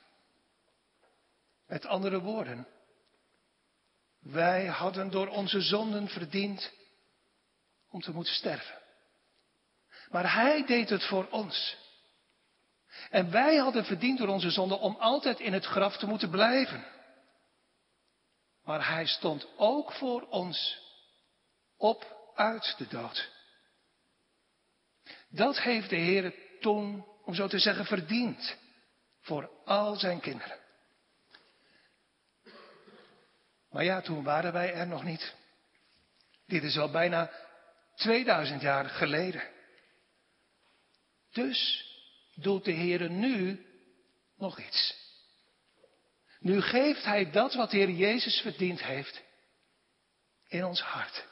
Met 1.66 1.86
andere 1.86 2.20
woorden, 2.20 2.66
wij 4.20 4.66
hadden 4.66 5.10
door 5.10 5.28
onze 5.28 5.60
zonden 5.60 6.08
verdiend 6.08 6.72
om 7.90 8.00
te 8.00 8.12
moeten 8.12 8.34
sterven. 8.34 8.85
Maar 10.10 10.32
Hij 10.32 10.64
deed 10.64 10.88
het 10.88 11.04
voor 11.04 11.28
ons. 11.30 11.76
En 13.10 13.30
wij 13.30 13.56
hadden 13.56 13.84
verdiend 13.84 14.18
door 14.18 14.28
onze 14.28 14.50
zonden 14.50 14.80
om 14.80 14.96
altijd 14.96 15.40
in 15.40 15.52
het 15.52 15.64
graf 15.64 15.96
te 15.96 16.06
moeten 16.06 16.30
blijven. 16.30 16.84
Maar 18.64 18.88
Hij 18.88 19.06
stond 19.06 19.46
ook 19.56 19.92
voor 19.92 20.26
ons 20.28 20.78
op 21.76 22.30
uit 22.34 22.74
de 22.78 22.86
dood. 22.88 23.30
Dat 25.28 25.60
heeft 25.60 25.90
de 25.90 25.96
Heer 25.96 26.34
toen, 26.60 27.06
om 27.24 27.34
zo 27.34 27.48
te 27.48 27.58
zeggen, 27.58 27.84
verdiend 27.84 28.56
voor 29.20 29.50
al 29.64 29.94
zijn 29.94 30.20
kinderen. 30.20 30.58
Maar 33.70 33.84
ja, 33.84 34.00
toen 34.00 34.22
waren 34.22 34.52
wij 34.52 34.74
er 34.74 34.86
nog 34.86 35.04
niet. 35.04 35.34
Dit 36.46 36.62
is 36.62 36.78
al 36.78 36.90
bijna 36.90 37.30
2000 37.94 38.60
jaar 38.60 38.84
geleden. 38.84 39.42
Dus 41.36 41.84
doet 42.34 42.64
de 42.64 42.72
Heer 42.72 43.10
nu 43.10 43.66
nog 44.36 44.60
iets. 44.60 44.94
Nu 46.40 46.60
geeft 46.60 47.04
Hij 47.04 47.30
dat 47.30 47.54
wat 47.54 47.70
de 47.70 47.76
Heer 47.76 47.90
Jezus 47.90 48.40
verdiend 48.40 48.82
heeft 48.82 49.22
in 50.48 50.64
ons 50.64 50.80
hart. 50.80 51.26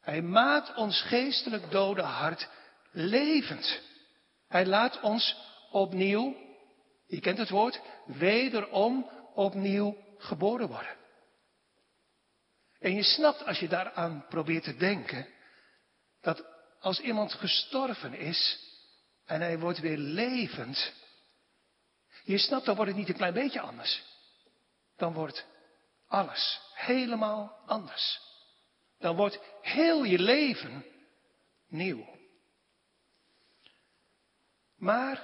Hij 0.00 0.22
maakt 0.22 0.74
ons 0.74 1.02
geestelijk 1.02 1.70
dode 1.70 2.02
hart 2.02 2.48
levend. 2.90 3.80
Hij 4.48 4.66
laat 4.66 5.00
ons 5.00 5.36
opnieuw, 5.70 6.36
je 7.06 7.20
kent 7.20 7.38
het 7.38 7.50
woord, 7.50 7.80
wederom 8.06 9.10
opnieuw 9.34 9.96
geboren 10.18 10.68
worden. 10.68 10.96
En 12.78 12.94
je 12.94 13.02
snapt 13.02 13.44
als 13.44 13.58
je 13.58 13.68
daaraan 13.68 14.26
probeert 14.28 14.64
te 14.64 14.76
denken, 14.76 15.28
dat 16.20 16.55
als 16.86 17.00
iemand 17.00 17.32
gestorven 17.32 18.14
is 18.14 18.58
en 19.24 19.40
hij 19.40 19.58
wordt 19.58 19.78
weer 19.78 19.98
levend, 19.98 20.92
je 22.24 22.38
snapt, 22.38 22.64
dan 22.64 22.74
wordt 22.74 22.90
het 22.90 23.00
niet 23.00 23.08
een 23.08 23.16
klein 23.16 23.32
beetje 23.32 23.60
anders. 23.60 24.02
Dan 24.96 25.12
wordt 25.12 25.46
alles 26.08 26.60
helemaal 26.74 27.62
anders. 27.66 28.20
Dan 28.98 29.16
wordt 29.16 29.38
heel 29.62 30.04
je 30.04 30.18
leven 30.18 30.84
nieuw. 31.68 32.18
Maar 34.76 35.22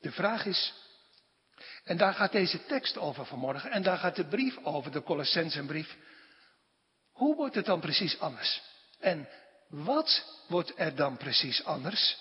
de 0.00 0.12
vraag 0.12 0.46
is, 0.46 0.74
en 1.84 1.96
daar 1.96 2.14
gaat 2.14 2.32
deze 2.32 2.66
tekst 2.66 2.98
over 2.98 3.26
vanmorgen, 3.26 3.70
en 3.70 3.82
daar 3.82 3.98
gaat 3.98 4.16
de 4.16 4.26
brief 4.26 4.58
over, 4.62 4.92
de 4.92 5.02
Colossensenbrief. 5.02 5.96
Hoe 7.12 7.36
wordt 7.36 7.54
het 7.54 7.66
dan 7.66 7.80
precies 7.80 8.20
anders? 8.20 8.62
En 9.00 9.28
wat 9.72 10.24
wordt 10.48 10.72
er 10.76 10.94
dan 10.94 11.16
precies 11.16 11.64
anders? 11.64 12.16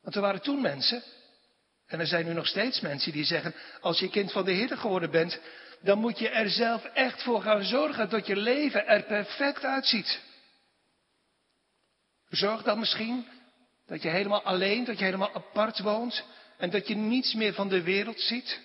Want 0.00 0.14
er 0.14 0.20
waren 0.20 0.42
toen 0.42 0.60
mensen, 0.60 1.02
en 1.86 2.00
er 2.00 2.06
zijn 2.06 2.26
nu 2.26 2.32
nog 2.32 2.46
steeds 2.46 2.80
mensen 2.80 3.12
die 3.12 3.24
zeggen, 3.24 3.54
als 3.80 3.98
je 3.98 4.10
kind 4.10 4.32
van 4.32 4.44
de 4.44 4.52
Heer 4.52 4.76
geworden 4.76 5.10
bent, 5.10 5.40
dan 5.80 5.98
moet 5.98 6.18
je 6.18 6.28
er 6.28 6.50
zelf 6.50 6.84
echt 6.84 7.22
voor 7.22 7.42
gaan 7.42 7.64
zorgen 7.64 8.08
dat 8.08 8.26
je 8.26 8.36
leven 8.36 8.86
er 8.86 9.02
perfect 9.02 9.64
uitziet. 9.64 10.20
Zorg 12.28 12.62
dan 12.62 12.78
misschien 12.78 13.26
dat 13.86 14.02
je 14.02 14.08
helemaal 14.08 14.42
alleen, 14.42 14.84
dat 14.84 14.98
je 14.98 15.04
helemaal 15.04 15.34
apart 15.34 15.78
woont 15.78 16.24
en 16.58 16.70
dat 16.70 16.88
je 16.88 16.94
niets 16.94 17.34
meer 17.34 17.54
van 17.54 17.68
de 17.68 17.82
wereld 17.82 18.20
ziet. 18.20 18.60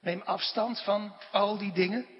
Neem 0.00 0.20
afstand 0.20 0.80
van 0.80 1.16
al 1.30 1.58
die 1.58 1.72
dingen. 1.72 2.13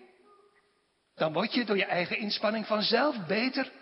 Dan 1.14 1.32
word 1.32 1.54
je 1.54 1.64
door 1.64 1.76
je 1.76 1.84
eigen 1.84 2.18
inspanning 2.18 2.66
vanzelf 2.66 3.26
beter, 3.26 3.72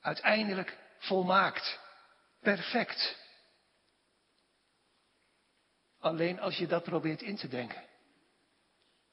uiteindelijk 0.00 0.78
volmaakt, 0.98 1.78
perfect. 2.40 3.16
Alleen 5.98 6.40
als 6.40 6.56
je 6.56 6.66
dat 6.66 6.82
probeert 6.82 7.22
in 7.22 7.36
te 7.36 7.48
denken, 7.48 7.84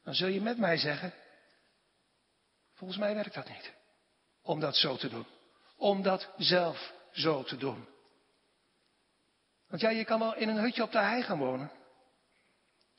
dan 0.03 0.13
zul 0.13 0.27
je 0.27 0.41
met 0.41 0.57
mij 0.57 0.77
zeggen, 0.77 1.13
volgens 2.73 2.99
mij 2.99 3.15
werkt 3.15 3.33
dat 3.33 3.49
niet. 3.49 3.73
Om 4.41 4.59
dat 4.59 4.75
zo 4.75 4.95
te 4.95 5.09
doen. 5.09 5.25
Om 5.77 6.01
dat 6.01 6.29
zelf 6.37 6.93
zo 7.11 7.43
te 7.43 7.57
doen. 7.57 7.87
Want 9.67 9.81
ja, 9.81 9.89
je 9.89 10.05
kan 10.05 10.19
wel 10.19 10.35
in 10.35 10.49
een 10.49 10.59
hutje 10.59 10.83
op 10.83 10.91
de 10.91 10.99
hei 10.99 11.23
gaan 11.23 11.37
wonen. 11.37 11.71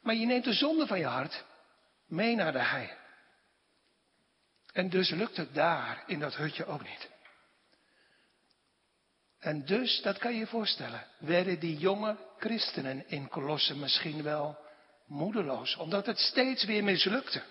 Maar 0.01 0.15
je 0.15 0.27
neemt 0.27 0.45
de 0.45 0.53
zonde 0.53 0.87
van 0.87 0.99
je 0.99 1.07
hart 1.07 1.45
mee 2.07 2.35
naar 2.35 2.53
de 2.53 2.63
hei. 2.63 2.91
En 4.73 4.89
dus 4.89 5.11
lukt 5.11 5.37
het 5.37 5.55
daar 5.55 6.03
in 6.07 6.21
dat 6.21 6.37
hutje 6.37 6.67
ook 6.67 6.83
niet. 6.83 7.11
En 9.39 9.65
dus, 9.65 10.03
dat 10.03 10.19
kan 10.19 10.33
je 10.33 10.39
je 10.39 10.47
voorstellen, 10.47 11.07
werden 11.19 11.61
die 11.61 11.79
jonge 11.79 12.17
christenen 12.39 13.09
in 13.09 13.29
Colosse 13.29 13.77
misschien 13.77 14.23
wel 14.23 14.59
moedeloos, 15.07 15.77
omdat 15.77 16.07
het 16.07 16.19
steeds 16.19 16.65
weer 16.65 16.85
mislukte. 16.85 17.43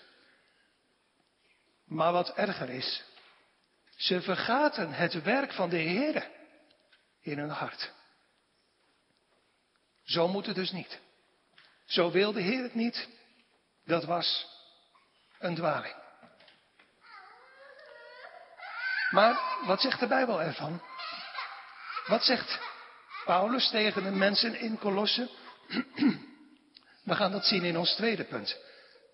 Maar 1.86 2.12
wat 2.12 2.34
erger 2.34 2.70
is, 2.70 3.04
ze 3.96 4.22
vergaten 4.22 4.94
het 4.94 5.24
werk 5.24 5.54
van 5.54 5.70
de 5.70 5.78
Heer 5.78 6.30
in 7.22 7.38
hun 7.38 7.50
hart. 7.50 7.92
Zo 10.04 10.28
moet 10.28 10.46
het 10.46 10.56
dus 10.56 10.72
niet. 10.72 11.00
Zo 11.86 12.12
wil 12.12 12.32
de 12.32 12.42
Heer 12.42 12.64
het 12.64 12.76
niet. 12.76 13.08
Dat 13.86 14.04
was 14.04 14.48
een 15.40 15.56
dwaling. 15.56 16.01
Maar 19.12 19.40
wat 19.66 19.82
zegt 19.82 20.00
de 20.00 20.08
Bijbel 20.08 20.42
ervan? 20.42 20.82
Wat 22.06 22.24
zegt 22.24 22.60
Paulus 23.26 23.70
tegen 23.70 24.04
de 24.04 24.12
mensen 24.12 24.60
in 24.60 24.78
Colosse? 24.78 25.30
We 27.04 27.16
gaan 27.16 27.32
dat 27.32 27.46
zien 27.46 27.64
in 27.64 27.78
ons 27.78 27.96
tweede 27.96 28.24
punt. 28.24 28.58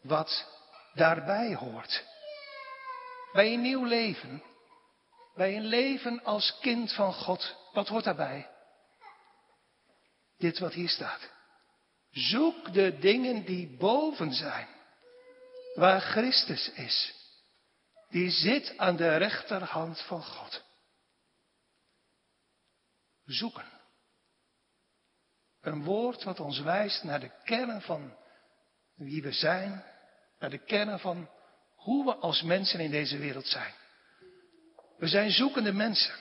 Wat 0.01 0.45
daarbij 0.93 1.55
hoort. 1.55 2.03
Bij 3.33 3.53
een 3.53 3.61
nieuw 3.61 3.85
leven. 3.85 4.43
Bij 5.35 5.55
een 5.55 5.65
leven 5.65 6.23
als 6.23 6.57
kind 6.61 6.93
van 6.93 7.13
God. 7.13 7.55
Wat 7.73 7.87
hoort 7.87 8.03
daarbij? 8.03 8.49
Dit 10.37 10.59
wat 10.59 10.73
hier 10.73 10.89
staat. 10.89 11.29
Zoek 12.11 12.73
de 12.73 12.97
dingen 12.99 13.45
die 13.45 13.77
boven 13.77 14.33
zijn. 14.33 14.67
Waar 15.75 16.01
Christus 16.01 16.71
is. 16.71 17.16
Die 18.09 18.29
zit 18.29 18.77
aan 18.77 18.95
de 18.95 19.17
rechterhand 19.17 20.01
van 20.01 20.23
God. 20.23 20.63
Zoeken. 23.25 23.65
Een 25.61 25.83
woord 25.83 26.23
wat 26.23 26.39
ons 26.39 26.59
wijst 26.59 27.03
naar 27.03 27.19
de 27.19 27.31
kern 27.43 27.81
van 27.81 28.17
wie 28.95 29.21
we 29.21 29.31
zijn. 29.31 29.83
Naar 30.39 30.49
de 30.49 30.63
kern 30.63 30.99
van 30.99 31.29
hoe 31.75 32.05
we 32.05 32.15
als 32.15 32.41
mensen 32.41 32.79
in 32.79 32.91
deze 32.91 33.17
wereld 33.17 33.47
zijn. 33.47 33.73
We 34.97 35.07
zijn 35.07 35.31
zoekende 35.31 35.73
mensen. 35.73 36.15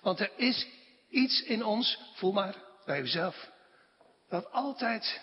Want 0.00 0.20
er 0.20 0.30
is 0.36 0.66
iets 1.08 1.42
in 1.42 1.64
ons, 1.64 1.98
voel 2.14 2.32
maar 2.32 2.54
bij 2.84 3.00
uzelf, 3.00 3.50
dat 4.28 4.50
altijd 4.50 5.20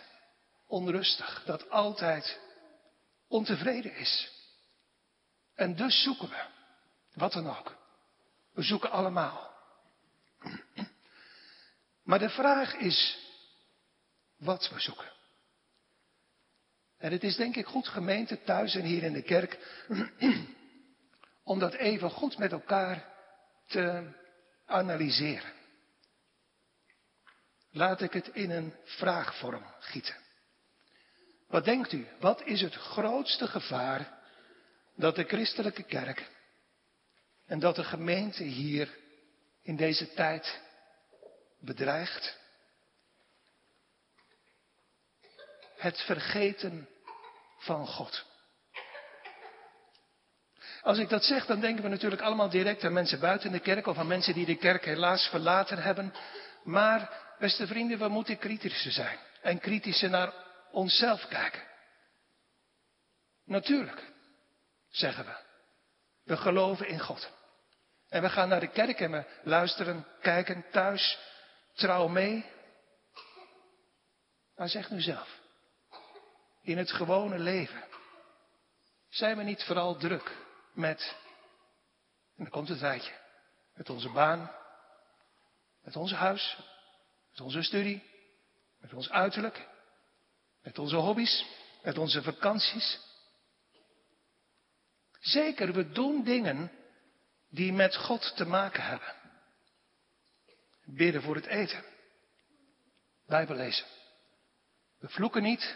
onrustig, 0.68 1.44
dat 1.46 1.70
altijd 1.70 2.40
ontevreden 3.28 3.96
is. 3.96 4.41
En 5.62 5.76
dus 5.76 6.04
zoeken 6.04 6.30
we, 6.30 6.46
wat 7.14 7.34
dan 7.34 7.50
ook. 7.50 7.76
We 8.54 8.62
zoeken 8.62 8.92
allemaal. 8.92 9.52
Maar 12.04 12.20
de 12.20 12.30
vraag 12.30 12.74
is 12.74 13.20
wat 14.38 14.70
we 14.70 14.80
zoeken. 14.80 15.12
En 16.98 17.12
het 17.12 17.24
is 17.24 17.36
denk 17.36 17.56
ik 17.56 17.66
goed 17.66 17.88
gemeente 17.88 18.44
thuis 18.44 18.76
en 18.76 18.84
hier 18.84 19.04
in 19.04 19.14
de 19.14 19.22
kerk 19.22 19.86
om 21.44 21.60
dat 21.60 21.74
even 21.74 22.10
goed 22.10 22.38
met 22.38 22.52
elkaar 22.52 23.06
te 23.68 24.12
analyseren. 24.66 25.54
Laat 27.72 28.02
ik 28.02 28.14
het 28.14 28.28
in 28.28 28.52
een 28.52 28.76
vraagvorm 28.84 29.66
gieten. 29.80 30.18
Wat 31.48 31.66
denkt 31.66 31.92
u? 31.92 32.08
Wat 32.20 32.42
is 32.46 32.62
het 32.62 32.76
grootste 32.76 33.48
gevaar 33.48 34.20
dat 34.96 35.16
de 35.16 35.24
christelijke 35.24 35.84
kerk 35.84 36.30
en 37.46 37.60
dat 37.60 37.76
de 37.76 37.84
gemeente 37.84 38.44
hier 38.44 38.98
in 39.62 39.76
deze 39.76 40.14
tijd 40.14 40.62
bedreigt? 41.60 42.40
Het 45.78 46.02
vergeten 46.02 46.88
van 47.58 47.88
God. 47.88 48.26
Als 50.82 50.98
ik 50.98 51.10
dat 51.10 51.24
zeg, 51.24 51.46
dan 51.46 51.60
denken 51.60 51.84
we 51.84 51.90
natuurlijk 51.90 52.22
allemaal 52.22 52.50
direct 52.50 52.84
aan 52.84 52.94
mensen 52.94 53.20
buiten 53.20 53.52
de 53.52 53.60
kerk 53.60 53.88
of 53.88 53.98
aan 53.98 54.08
mensen 54.08 54.34
die 54.34 54.46
de 54.46 54.58
kerk 54.58 54.86
helaas 54.86 55.28
verlaten 55.28 55.78
hebben. 55.78 56.14
Maar, 56.64 57.20
beste 57.40 57.68
vrienden, 57.68 58.00
we 58.00 58.08
moeten 58.08 58.38
kritischer 58.38 58.92
zijn 58.92 59.18
en 59.42 59.60
kritischer 59.60 60.10
naar 60.10 60.34
onszelf 60.72 61.28
kijken. 61.28 61.64
Natuurlijk, 63.46 64.12
zeggen 64.92 65.26
we. 65.26 65.36
We 66.24 66.38
geloven 66.38 66.88
in 66.88 67.00
God. 67.00 67.32
En 68.10 68.22
we 68.22 68.30
gaan 68.30 68.50
naar 68.50 68.60
de 68.60 68.72
kerk 68.72 69.00
en 69.00 69.12
we 69.12 69.26
luisteren, 69.44 70.08
kijken 70.22 70.66
thuis, 70.72 71.20
trouw 71.74 72.08
mee. 72.08 72.46
Maar 74.56 74.70
zeg 74.70 74.90
nu 74.90 75.02
zelf, 75.02 75.40
in 76.62 76.78
het 76.78 76.92
gewone 76.92 77.40
leven, 77.40 77.84
zijn 79.10 79.38
we 79.38 79.44
niet 79.44 79.64
vooral 79.64 79.96
druk 79.96 80.38
met, 80.74 81.16
en 82.38 82.44
dan 82.44 82.50
komt 82.50 82.68
het 82.68 82.80
rijtje, 82.80 83.14
met 83.74 83.90
onze 83.90 84.10
baan, 84.10 84.52
met 85.82 85.96
ons 85.96 86.14
huis, 86.14 86.58
met 87.30 87.42
onze 87.42 87.62
studie, 87.62 88.04
met 88.80 88.94
ons 88.94 89.10
uiterlijk, 89.10 89.68
met 90.62 90.80
onze 90.80 90.96
hobby's, 90.96 91.46
met 91.84 91.98
onze 91.98 92.24
vakanties. 92.24 93.00
Zeker, 95.22 95.74
we 95.74 95.92
doen 95.92 96.24
dingen 96.24 96.72
die 97.50 97.74
met 97.74 97.96
God 97.96 98.36
te 98.36 98.46
maken 98.46 98.84
hebben. 98.84 99.14
Bidden 100.86 101.22
voor 101.22 101.36
het 101.36 101.46
eten. 101.46 101.84
Bijbel 103.28 103.56
lezen. 103.56 103.86
We 105.00 105.10
vloeken 105.10 105.44
niet. 105.44 105.76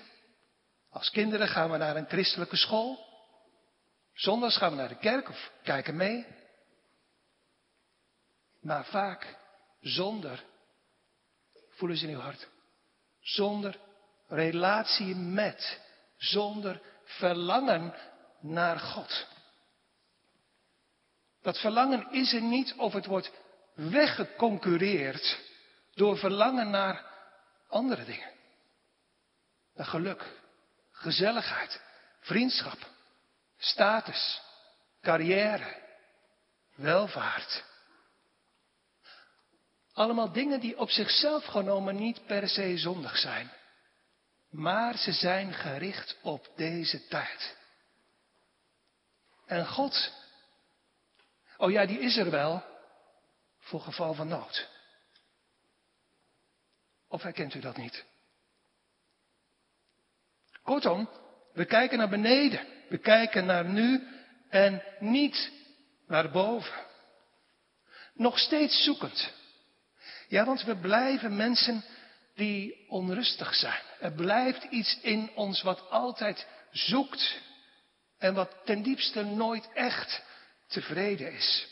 Als 0.90 1.10
kinderen 1.10 1.48
gaan 1.48 1.72
we 1.72 1.78
naar 1.78 1.96
een 1.96 2.08
christelijke 2.08 2.56
school. 2.56 3.06
Zondags 4.14 4.58
gaan 4.58 4.70
we 4.70 4.76
naar 4.76 4.90
de 4.90 4.98
kerk 4.98 5.30
of 5.30 5.52
kijken 5.64 5.96
mee. 5.96 6.26
Maar 8.62 8.86
vaak 8.86 9.38
zonder, 9.82 10.44
voelen 11.70 11.98
ze 11.98 12.08
in 12.08 12.14
uw 12.14 12.20
hart, 12.20 12.48
zonder 13.20 13.80
relatie 14.28 15.16
met, 15.16 15.82
zonder 16.18 16.82
verlangen 17.04 17.96
naar 18.40 18.80
God. 18.80 19.35
Dat 21.46 21.60
verlangen 21.60 22.12
is 22.12 22.34
er 22.34 22.42
niet 22.42 22.74
of 22.78 22.94
het 22.94 23.06
wordt 23.06 23.32
weggeconcureerd 23.74 25.40
door 25.94 26.18
verlangen 26.18 26.70
naar 26.70 27.06
andere 27.68 28.06
dingen. 28.06 28.32
Geluk, 29.76 30.24
gezelligheid, 30.92 31.82
vriendschap, 32.20 32.78
status, 33.58 34.42
carrière, 35.02 35.82
welvaart. 36.76 37.64
Allemaal 39.94 40.32
dingen 40.32 40.60
die 40.60 40.78
op 40.78 40.90
zichzelf 40.90 41.46
genomen 41.46 41.96
niet 41.96 42.26
per 42.26 42.50
se 42.50 42.78
zondig 42.78 43.18
zijn. 43.18 43.52
Maar 44.50 44.98
ze 44.98 45.12
zijn 45.12 45.54
gericht 45.54 46.18
op 46.22 46.48
deze 46.56 47.08
tijd. 47.08 47.58
En 49.46 49.68
God, 49.68 50.24
oh 51.66 51.72
ja, 51.72 51.86
die 51.86 52.00
is 52.00 52.18
er 52.18 52.30
wel 52.32 52.64
voor 53.60 53.82
geval 53.82 54.14
van 54.14 54.28
nood. 54.28 54.70
Of 57.08 57.22
herkent 57.22 57.54
u 57.54 57.60
dat 57.60 57.78
niet? 57.78 58.06
Kortom, 60.64 61.10
we 61.54 61.66
kijken 61.66 61.98
naar 61.98 62.10
beneden. 62.10 62.68
We 62.90 62.98
kijken 62.98 63.46
naar 63.46 63.66
nu 63.66 64.08
en 64.50 64.84
niet 65.00 65.52
naar 66.08 66.32
boven. 66.32 66.84
Nog 68.14 68.40
steeds 68.40 68.84
zoekend. 68.84 69.34
Ja, 70.28 70.46
want 70.46 70.64
we 70.64 70.76
blijven 70.76 71.36
mensen 71.36 71.84
die 72.36 72.86
onrustig 72.90 73.56
zijn. 73.56 73.82
Er 74.00 74.12
blijft 74.12 74.64
iets 74.64 75.00
in 75.02 75.32
ons 75.36 75.62
wat 75.62 75.90
altijd 75.90 76.48
zoekt 76.72 77.42
en 78.18 78.34
wat 78.34 78.56
ten 78.66 78.82
diepste 78.82 79.24
nooit 79.24 79.70
echt 79.74 80.24
tevreden 80.68 81.34
is. 81.34 81.68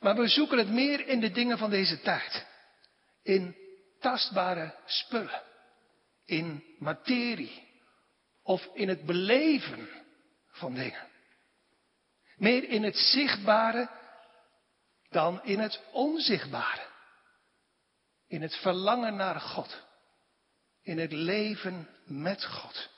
Maar 0.00 0.16
we 0.16 0.28
zoeken 0.28 0.58
het 0.58 0.68
meer 0.68 1.06
in 1.06 1.20
de 1.20 1.30
dingen 1.30 1.58
van 1.58 1.70
deze 1.70 2.00
tijd. 2.00 2.46
In 3.22 3.56
tastbare 4.00 4.74
spullen. 4.86 5.42
In 6.24 6.64
materie 6.78 7.68
of 8.42 8.68
in 8.74 8.88
het 8.88 9.06
beleven 9.06 9.88
van 10.48 10.74
dingen. 10.74 11.08
Meer 12.36 12.68
in 12.68 12.82
het 12.82 12.96
zichtbare 12.96 13.90
dan 15.08 15.44
in 15.44 15.58
het 15.58 15.80
onzichtbare. 15.92 16.86
In 18.26 18.42
het 18.42 18.56
verlangen 18.56 19.16
naar 19.16 19.40
God. 19.40 19.82
In 20.82 20.98
het 20.98 21.12
leven 21.12 21.88
met 22.04 22.44
God. 22.44 22.88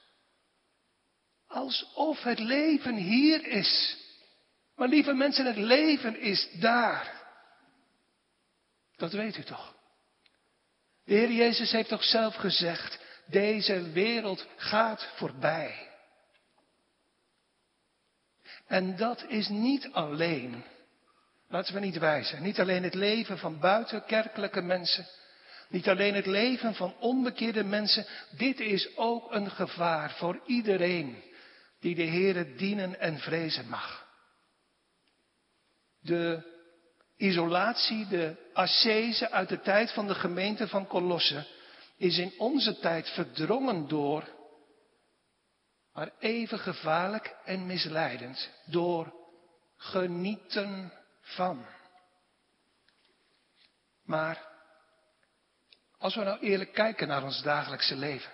Alsof 1.46 2.22
het 2.22 2.38
leven 2.38 2.96
hier 2.96 3.46
is. 3.46 4.01
Maar 4.82 4.90
lieve 4.90 5.12
mensen, 5.12 5.46
het 5.46 5.56
leven 5.56 6.20
is 6.20 6.48
daar. 6.52 7.12
Dat 8.96 9.12
weet 9.12 9.36
u 9.36 9.42
toch? 9.42 9.74
De 11.04 11.14
Heer 11.14 11.30
Jezus 11.30 11.72
heeft 11.72 11.88
toch 11.88 12.04
zelf 12.04 12.34
gezegd, 12.34 12.98
deze 13.26 13.90
wereld 13.90 14.46
gaat 14.56 15.08
voorbij. 15.14 15.88
En 18.66 18.96
dat 18.96 19.24
is 19.28 19.48
niet 19.48 19.88
alleen, 19.92 20.64
laten 21.48 21.74
we 21.74 21.80
niet 21.80 21.98
wijzen, 21.98 22.42
niet 22.42 22.60
alleen 22.60 22.82
het 22.82 22.94
leven 22.94 23.38
van 23.38 23.60
buitenkerkelijke 23.60 24.62
mensen, 24.62 25.06
niet 25.68 25.88
alleen 25.88 26.14
het 26.14 26.26
leven 26.26 26.74
van 26.74 26.94
onbekeerde 26.98 27.64
mensen, 27.64 28.06
dit 28.30 28.60
is 28.60 28.96
ook 28.96 29.32
een 29.32 29.50
gevaar 29.50 30.10
voor 30.10 30.40
iedereen 30.46 31.22
die 31.80 31.94
de 31.94 32.06
Heere 32.06 32.54
dienen 32.54 33.00
en 33.00 33.18
vrezen 33.18 33.68
mag. 33.68 34.01
De 36.02 36.50
isolatie, 37.16 38.06
de 38.06 38.50
ascese 38.52 39.30
uit 39.30 39.48
de 39.48 39.60
tijd 39.60 39.92
van 39.92 40.06
de 40.06 40.14
gemeente 40.14 40.68
van 40.68 40.86
Colosse 40.86 41.46
is 41.96 42.18
in 42.18 42.34
onze 42.38 42.78
tijd 42.78 43.08
verdrongen 43.08 43.88
door, 43.88 44.28
maar 45.92 46.10
even 46.18 46.58
gevaarlijk 46.58 47.36
en 47.44 47.66
misleidend, 47.66 48.50
door 48.66 49.14
genieten 49.76 50.92
van. 51.20 51.66
Maar 54.04 54.48
als 55.98 56.14
we 56.14 56.22
nou 56.22 56.40
eerlijk 56.40 56.72
kijken 56.72 57.08
naar 57.08 57.22
ons 57.22 57.42
dagelijkse 57.42 57.96
leven, 57.96 58.32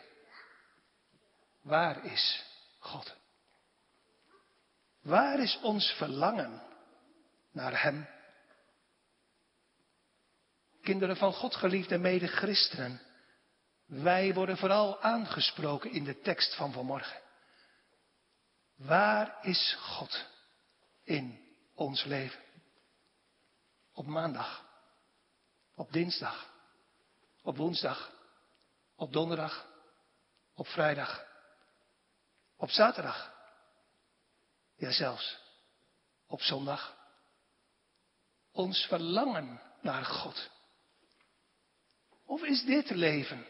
waar 1.62 2.04
is 2.04 2.44
God? 2.78 3.16
Waar 5.02 5.40
is 5.40 5.59
ons 5.62 5.90
verlangen 5.90 6.67
naar 7.50 7.82
Hem? 7.82 8.08
Kinderen 10.82 11.16
van 11.16 11.32
God, 11.32 11.54
geliefde 11.54 11.98
mede-christenen, 11.98 13.00
wij 13.87 14.34
worden 14.34 14.56
vooral 14.56 15.00
aangesproken 15.00 15.90
in 15.90 16.04
de 16.04 16.20
tekst 16.20 16.54
van 16.54 16.72
vanmorgen. 16.72 17.20
Waar 18.74 19.38
is 19.42 19.76
God 19.80 20.24
in 21.04 21.54
ons 21.74 22.04
leven? 22.04 22.40
Op 23.92 24.06
maandag, 24.06 24.64
op 25.74 25.92
dinsdag, 25.92 26.50
op 27.42 27.56
woensdag, 27.56 28.12
op 28.96 29.12
donderdag, 29.12 29.66
op 30.54 30.66
vrijdag, 30.66 31.24
op 32.56 32.70
zaterdag, 32.70 33.32
ja 34.76 34.90
zelfs 34.90 35.38
op 36.26 36.40
zondag. 36.42 36.97
Ons 38.59 38.87
verlangen 38.87 39.61
naar 39.81 40.05
God. 40.05 40.51
Of 42.27 42.42
is 42.42 42.64
dit 42.64 42.90
leven 42.90 43.47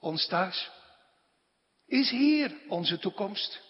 ons 0.00 0.26
thuis? 0.26 0.70
Is 1.86 2.10
hier 2.10 2.56
onze 2.68 2.98
toekomst? 2.98 3.60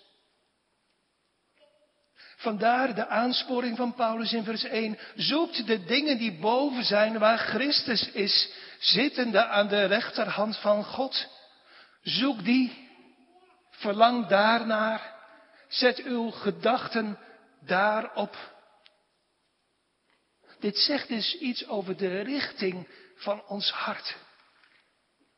Vandaar 2.36 2.94
de 2.94 3.06
aansporing 3.06 3.76
van 3.76 3.94
Paulus 3.94 4.32
in 4.32 4.44
vers 4.44 4.62
1. 4.64 4.98
Zoekt 5.14 5.66
de 5.66 5.84
dingen 5.84 6.18
die 6.18 6.38
boven 6.38 6.84
zijn 6.84 7.18
waar 7.18 7.38
Christus 7.38 8.10
is, 8.10 8.52
zittende 8.78 9.44
aan 9.44 9.68
de 9.68 9.84
rechterhand 9.84 10.56
van 10.56 10.84
God. 10.84 11.26
Zoek 12.02 12.44
die, 12.44 12.88
verlang 13.70 14.26
daarnaar, 14.26 15.14
zet 15.68 15.98
uw 15.98 16.30
gedachten 16.30 17.18
daarop. 17.60 18.36
Dit 20.62 20.78
zegt 20.78 21.08
dus 21.08 21.38
iets 21.38 21.66
over 21.66 21.96
de 21.96 22.20
richting 22.20 22.88
van 23.16 23.42
ons 23.46 23.70
hart 23.70 24.16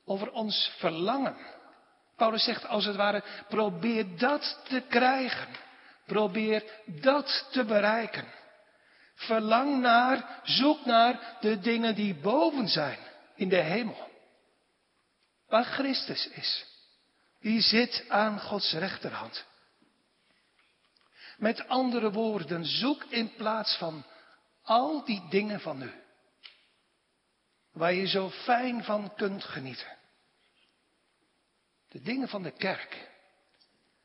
over 0.04 0.32
ons 0.32 0.72
verlangen. 0.78 1.36
Paulus 2.16 2.44
zegt 2.44 2.66
als 2.66 2.84
het 2.84 2.96
ware, 2.96 3.24
probeer 3.48 4.18
dat 4.18 4.60
te 4.68 4.82
krijgen. 4.88 5.48
Probeer 6.06 6.64
dat 6.86 7.48
te 7.50 7.64
bereiken. 7.64 8.32
Verlang 9.14 9.80
naar, 9.80 10.40
zoek 10.42 10.84
naar 10.84 11.36
de 11.40 11.58
dingen 11.58 11.94
die 11.94 12.14
boven 12.14 12.68
zijn, 12.68 12.98
in 13.34 13.48
de 13.48 13.60
hemel. 13.60 14.10
Waar 15.48 15.64
Christus 15.64 16.28
is. 16.28 16.66
Die 17.40 17.60
zit 17.60 18.04
aan 18.08 18.40
Gods 18.40 18.72
rechterhand. 18.72 19.44
Met 21.36 21.68
andere 21.68 22.10
woorden, 22.10 22.64
zoek 22.64 23.04
in 23.08 23.34
plaats 23.34 23.76
van 23.76 24.04
al 24.64 25.04
die 25.04 25.22
dingen 25.28 25.60
van 25.60 25.82
u 25.82 25.90
waar 27.72 27.92
je 27.92 28.06
zo 28.06 28.30
fijn 28.30 28.84
van 28.84 29.14
kunt 29.14 29.44
genieten. 29.44 29.96
De 31.88 32.00
dingen 32.00 32.28
van 32.28 32.42
de 32.42 32.50
kerk. 32.50 33.10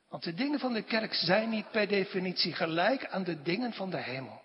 Want 0.10 0.24
de 0.24 0.34
dingen 0.34 0.60
van 0.60 0.74
de 0.74 0.82
kerk 0.82 1.14
zijn 1.14 1.50
niet 1.50 1.72
per 1.72 1.88
definitie 1.88 2.54
gelijk 2.54 3.06
aan 3.06 3.24
de 3.24 3.42
dingen 3.42 3.74
van 3.74 3.90
de 3.90 3.98
hemel. 3.98 4.42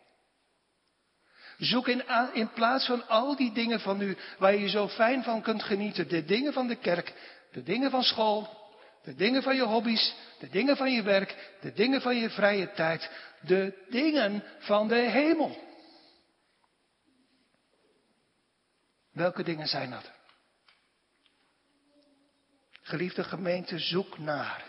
Zoek 1.58 1.88
in, 1.88 2.02
in 2.32 2.52
plaats 2.52 2.86
van 2.86 3.08
al 3.08 3.36
die 3.36 3.52
dingen 3.52 3.80
van 3.80 4.00
u 4.00 4.16
waar 4.38 4.54
je 4.54 4.68
zo 4.68 4.88
fijn 4.88 5.22
van 5.22 5.42
kunt 5.42 5.62
genieten, 5.62 6.08
de 6.08 6.24
dingen 6.24 6.52
van 6.52 6.68
de 6.68 6.76
kerk, 6.76 7.12
de 7.52 7.62
dingen 7.62 7.90
van 7.90 8.02
school, 8.02 8.48
de 9.02 9.14
dingen 9.14 9.42
van 9.42 9.56
je 9.56 9.62
hobby's, 9.62 10.14
de 10.38 10.48
dingen 10.48 10.76
van 10.76 10.92
je 10.92 11.02
werk, 11.02 11.56
de 11.60 11.72
dingen 11.72 12.00
van 12.00 12.16
je 12.16 12.30
vrije 12.30 12.72
tijd, 12.72 13.10
de 13.40 13.86
dingen 13.88 14.44
van 14.58 14.88
de 14.88 14.94
hemel. 14.94 15.63
Welke 19.14 19.42
dingen 19.42 19.66
zijn 19.66 19.90
dat? 19.90 20.10
Geliefde 22.82 23.24
gemeente, 23.24 23.78
zoek 23.78 24.18
naar, 24.18 24.64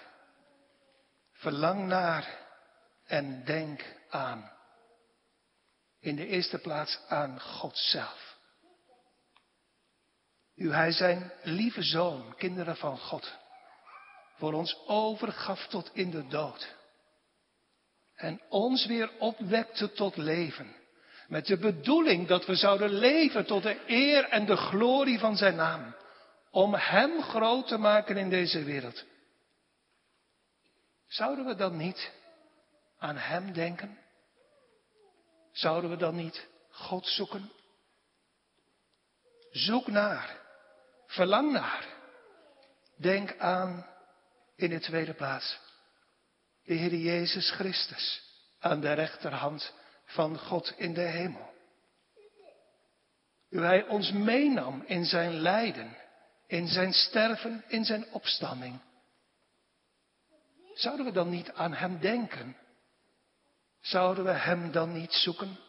verlang 1.31 1.87
naar 1.87 2.47
en 3.05 3.45
denk 3.45 3.95
aan. 4.09 4.51
In 5.99 6.15
de 6.15 6.27
eerste 6.27 6.57
plaats 6.57 6.99
aan 7.07 7.41
God 7.41 7.77
zelf. 7.77 8.37
U 10.55 10.73
hij 10.73 10.91
zijn 10.91 11.31
lieve 11.43 11.83
zoon, 11.83 12.35
kinderen 12.35 12.75
van 12.75 12.97
God, 12.97 13.37
voor 14.35 14.53
ons 14.53 14.77
overgaf 14.87 15.67
tot 15.67 15.89
in 15.93 16.11
de 16.11 16.27
dood. 16.27 16.75
En 18.15 18.41
ons 18.49 18.85
weer 18.85 19.11
opwekte 19.19 19.91
tot 19.91 20.17
leven 20.17 20.84
met 21.27 21.45
de 21.45 21.57
bedoeling 21.57 22.27
dat 22.27 22.45
we 22.45 22.55
zouden 22.55 22.89
leven 22.89 23.45
tot 23.45 23.63
de 23.63 23.79
eer 23.87 24.23
en 24.23 24.45
de 24.45 24.55
glorie 24.55 25.19
van 25.19 25.37
zijn 25.37 25.55
naam. 25.55 25.95
Om 26.51 26.73
Hem 26.73 27.21
groot 27.21 27.67
te 27.67 27.77
maken 27.77 28.17
in 28.17 28.29
deze 28.29 28.63
wereld. 28.63 29.03
Zouden 31.07 31.45
we 31.45 31.55
dan 31.55 31.77
niet 31.77 32.11
aan 32.97 33.17
Hem 33.17 33.53
denken? 33.53 33.97
Zouden 35.51 35.89
we 35.89 35.95
dan 35.95 36.15
niet 36.15 36.47
God 36.69 37.07
zoeken? 37.07 37.51
Zoek 39.51 39.87
naar, 39.87 40.39
verlang 41.07 41.51
naar. 41.51 41.85
Denk 42.97 43.37
aan 43.37 43.87
in 44.55 44.69
de 44.69 44.79
tweede 44.79 45.13
plaats 45.13 45.59
de 46.65 46.73
Heer 46.73 46.95
Jezus 46.95 47.51
Christus 47.51 48.23
aan 48.59 48.79
de 48.79 48.93
rechterhand 48.93 49.73
van 50.15 50.39
God 50.39 50.73
in 50.77 50.93
de 50.93 51.01
hemel. 51.01 51.53
U 53.49 53.59
hij 53.59 53.87
ons 53.87 54.11
meenam 54.11 54.83
in 54.85 55.05
zijn 55.05 55.33
lijden, 55.33 55.97
in 56.47 56.67
zijn 56.67 56.93
sterven, 56.93 57.63
in 57.67 57.85
zijn 57.85 58.11
opstanding. 58.11 58.79
Zouden 60.73 61.05
we 61.05 61.11
dan 61.11 61.29
niet 61.29 61.51
aan 61.51 61.73
hem 61.73 61.99
denken? 61.99 62.57
Zouden 63.81 64.23
we 64.23 64.31
hem 64.31 64.71
dan 64.71 64.93
niet 64.93 65.13
zoeken? 65.13 65.59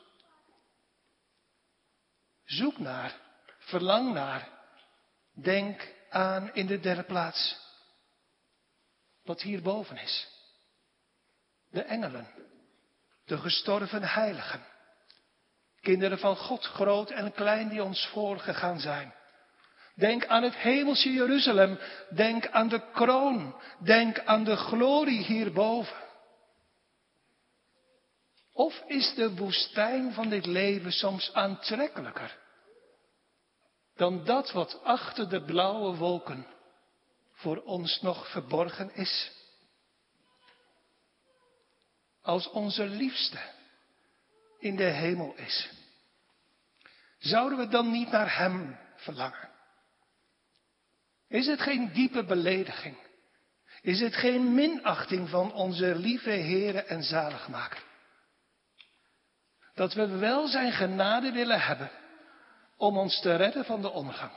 Zoek 2.44 2.78
naar, 2.78 3.20
verlang 3.59 4.12
naar, 4.12 4.48
denk 5.32 5.94
aan 6.11 6.54
in 6.54 6.66
de 6.66 6.80
derde 6.80 7.04
plaats 7.04 7.56
wat 9.22 9.42
hierboven 9.42 9.96
is. 9.96 10.28
De 11.70 11.82
engelen 11.82 12.45
de 13.27 13.39
gestorven 13.39 14.03
heiligen. 14.03 14.67
Kinderen 15.81 16.19
van 16.19 16.37
God, 16.37 16.65
groot 16.65 17.11
en 17.11 17.33
klein, 17.33 17.69
die 17.69 17.83
ons 17.83 18.07
voorgegaan 18.07 18.81
zijn. 18.81 19.15
Denk 19.95 20.27
aan 20.27 20.43
het 20.43 20.57
hemelse 20.57 21.12
Jeruzalem. 21.12 21.79
Denk 22.11 22.49
aan 22.49 22.69
de 22.69 22.91
kroon. 22.93 23.61
Denk 23.79 24.19
aan 24.25 24.45
de 24.45 24.57
glorie 24.57 25.23
hierboven. 25.23 26.05
Of 28.53 28.83
is 28.87 29.15
de 29.15 29.37
woestijn 29.37 30.12
van 30.12 30.29
dit 30.29 30.47
leven 30.47 30.93
soms 30.93 31.33
aantrekkelijker 31.33 32.45
dan 33.97 34.25
dat 34.25 34.53
wat 34.53 34.81
achter 34.83 35.29
de 35.29 35.45
blauwe 35.45 35.97
wolken 35.97 36.47
voor 37.33 37.62
ons 37.62 38.01
nog 38.01 38.31
verborgen 38.31 38.95
is? 38.95 39.33
Als 42.27 42.51
onze 42.51 42.87
liefste 42.87 43.39
in 44.59 44.77
de 44.77 44.85
hemel 44.85 45.35
is, 45.37 45.71
zouden 47.19 47.59
we 47.59 47.69
dan 47.69 47.91
niet 47.91 48.11
naar 48.11 48.37
Hem 48.37 48.79
verlangen? 48.97 49.49
Is 51.29 51.47
het 51.47 51.61
geen 51.61 51.93
diepe 51.93 52.25
belediging? 52.25 52.97
Is 53.83 54.01
het 54.01 54.15
geen 54.15 54.55
minachting 54.55 55.29
van 55.29 55.53
onze 55.53 55.95
lieve 55.95 56.31
Heere 56.31 56.83
en 56.83 57.03
Zaligmaker? 57.03 57.83
Dat 59.75 59.93
we 59.95 60.07
wel 60.07 60.47
zijn 60.47 60.73
genade 60.73 61.33
willen 61.33 61.61
hebben 61.61 61.91
om 62.77 62.99
ons 62.99 63.21
te 63.21 63.37
redden 63.37 63.65
van 63.65 63.81
de 63.81 63.91
ondergang. 63.91 64.33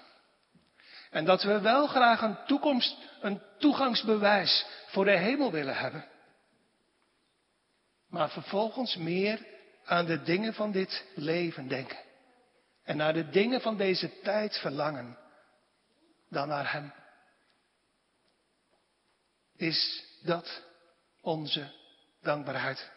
En 1.10 1.25
dat 1.25 1.43
we 1.43 1.60
wel 1.60 1.88
graag 1.88 2.21
een 2.21 2.38
toekomst, 2.45 2.97
een 3.21 3.41
toegangsbewijs 3.58 4.65
voor 4.88 5.06
de 5.06 5.17
hemel 5.17 5.52
willen 5.52 5.78
hebben. 5.78 6.06
Maar 8.09 8.29
vervolgens 8.29 8.95
meer 8.95 9.45
aan 9.85 10.05
de 10.05 10.21
dingen 10.21 10.53
van 10.53 10.71
dit 10.71 11.05
leven 11.15 11.67
denken. 11.67 11.97
En 12.83 12.97
naar 12.97 13.13
de 13.13 13.29
dingen 13.29 13.61
van 13.61 13.77
deze 13.77 14.19
tijd 14.21 14.57
verlangen 14.57 15.17
dan 16.29 16.47
naar 16.47 16.71
Hem. 16.71 16.93
Is 19.55 20.03
dat 20.23 20.63
onze 21.21 21.71
dankbaarheid? 22.21 22.91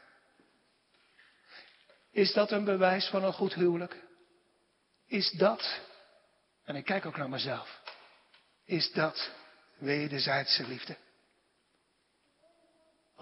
Is 2.11 2.33
dat 2.33 2.51
een 2.51 2.65
bewijs 2.65 3.07
van 3.07 3.25
een 3.25 3.33
goed 3.33 3.55
huwelijk? 3.55 3.97
Is 5.07 5.31
dat, 5.31 5.81
en 6.65 6.77
ik 6.77 6.85
kijk 6.85 7.07
ook 7.07 7.17
naar 7.17 7.29
mezelf, 7.29 7.81
is 8.65 8.93
dat 8.93 9.31
wederzijdse 9.79 10.67
liefde? 10.67 10.97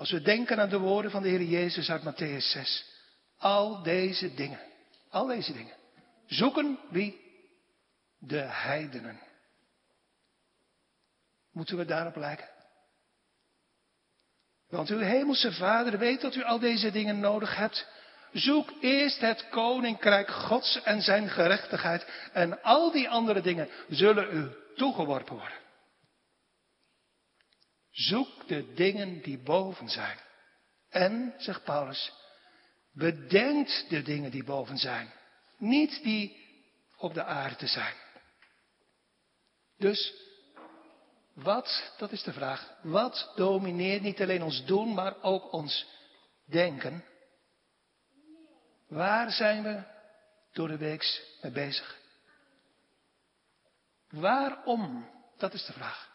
Als 0.01 0.11
we 0.11 0.23
denken 0.23 0.61
aan 0.61 0.69
de 0.69 0.79
woorden 0.79 1.11
van 1.11 1.23
de 1.23 1.29
Heer 1.29 1.43
Jezus 1.43 1.91
uit 1.91 2.03
Matthäus 2.03 2.51
6, 2.51 2.85
al 3.39 3.83
deze 3.83 4.35
dingen, 4.35 4.61
al 5.11 5.27
deze 5.27 5.53
dingen, 5.53 5.75
zoeken 6.27 6.79
wie? 6.91 7.21
De 8.19 8.39
heidenen. 8.39 9.21
Moeten 11.53 11.77
we 11.77 11.85
daarop 11.85 12.17
lijken? 12.17 12.49
Want 14.69 14.89
uw 14.89 14.99
hemelse 14.99 15.53
Vader 15.53 15.99
weet 15.99 16.21
dat 16.21 16.35
u 16.35 16.43
al 16.43 16.59
deze 16.59 16.91
dingen 16.91 17.21
nodig 17.21 17.57
hebt. 17.57 17.87
Zoek 18.33 18.73
eerst 18.81 19.21
het 19.21 19.49
koninkrijk 19.49 20.31
Gods 20.31 20.83
en 20.83 21.03
zijn 21.03 21.29
gerechtigheid. 21.29 22.07
En 22.33 22.63
al 22.63 22.91
die 22.91 23.09
andere 23.09 23.41
dingen 23.41 23.69
zullen 23.89 24.37
u 24.37 24.51
toegeworpen 24.75 25.37
worden. 25.37 25.60
Zoek 28.01 28.49
de 28.49 28.73
dingen 28.75 29.23
die 29.23 29.39
boven 29.39 29.89
zijn. 29.89 30.19
En, 30.89 31.35
zegt 31.39 31.65
Paulus, 31.65 32.13
bedenkt 32.93 33.87
de 33.89 34.03
dingen 34.03 34.31
die 34.31 34.45
boven 34.45 34.79
zijn. 34.79 35.13
Niet 35.59 36.03
die 36.03 36.37
op 36.97 37.15
de 37.15 37.25
aarde 37.25 37.67
zijn. 37.67 37.95
Dus 39.77 40.15
wat, 41.35 41.95
dat 41.99 42.13
is 42.13 42.23
de 42.23 42.33
vraag, 42.33 42.75
wat 42.83 43.33
domineert 43.37 44.03
niet 44.03 44.21
alleen 44.21 44.43
ons 44.43 44.65
doen, 44.65 44.95
maar 44.95 45.23
ook 45.23 45.53
ons 45.53 45.87
denken? 46.45 47.05
Waar 48.89 49.31
zijn 49.31 49.63
we 49.63 49.83
door 50.53 50.69
de 50.69 50.79
week 50.79 51.37
mee 51.43 51.53
bezig? 51.53 51.99
Waarom, 54.11 55.11
dat 55.37 55.55
is 55.55 55.65
de 55.65 55.73
vraag, 55.73 56.11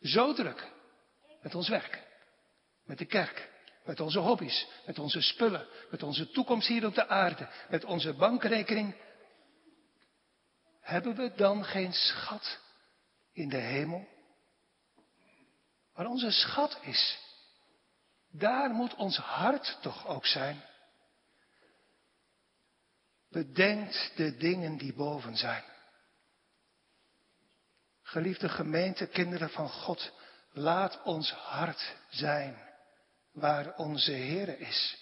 zo 0.00 0.32
druk 0.32 0.72
met 1.44 1.54
ons 1.54 1.68
werk, 1.68 2.02
met 2.84 2.98
de 2.98 3.04
kerk, 3.04 3.50
met 3.84 4.00
onze 4.00 4.18
hobby's, 4.18 4.66
met 4.86 4.98
onze 4.98 5.20
spullen, 5.20 5.66
met 5.90 6.02
onze 6.02 6.30
toekomst 6.30 6.68
hier 6.68 6.86
op 6.86 6.94
de 6.94 7.08
aarde, 7.08 7.48
met 7.68 7.84
onze 7.84 8.14
bankrekening? 8.14 8.94
Hebben 10.80 11.16
we 11.16 11.32
dan 11.36 11.64
geen 11.64 11.92
schat 11.92 12.60
in 13.32 13.48
de 13.48 13.56
hemel? 13.56 14.08
Waar 15.94 16.06
onze 16.06 16.30
schat 16.30 16.78
is, 16.82 17.18
daar 18.30 18.70
moet 18.70 18.94
ons 18.94 19.16
hart 19.16 19.78
toch 19.82 20.06
ook 20.06 20.26
zijn. 20.26 20.64
Bedenkt 23.28 24.12
de 24.16 24.36
dingen 24.36 24.76
die 24.76 24.94
boven 24.94 25.36
zijn. 25.36 25.64
Geliefde 28.02 28.48
gemeente, 28.48 29.06
kinderen 29.06 29.50
van 29.50 29.68
God, 29.68 30.12
laat 30.54 31.02
ons 31.02 31.30
hart 31.30 31.96
zijn 32.08 32.58
waar 33.32 33.76
onze 33.76 34.12
Heer 34.12 34.60
is, 34.60 34.98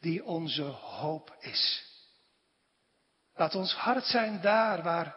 die 0.00 0.24
onze 0.24 0.62
hoop 0.62 1.36
is. 1.38 1.84
Laat 3.34 3.54
ons 3.54 3.74
hart 3.74 4.04
zijn 4.04 4.40
daar 4.40 4.82
waar 4.82 5.16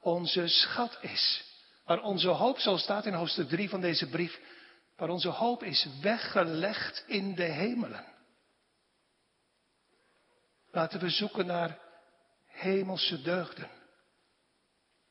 onze 0.00 0.48
schat 0.48 0.98
is. 1.00 1.48
Waar 1.84 2.02
onze 2.02 2.28
hoop, 2.28 2.58
zoals 2.58 2.82
staat 2.82 3.06
in 3.06 3.12
hoofdstuk 3.12 3.48
3 3.48 3.68
van 3.68 3.80
deze 3.80 4.08
brief, 4.08 4.40
waar 4.96 5.08
onze 5.08 5.28
hoop 5.28 5.62
is 5.62 5.86
weggelegd 6.00 7.04
in 7.06 7.34
de 7.34 7.42
hemelen. 7.42 8.04
Laten 10.70 11.00
we 11.00 11.10
zoeken 11.10 11.46
naar 11.46 11.78
hemelse 12.46 13.22
deugden. 13.22 13.70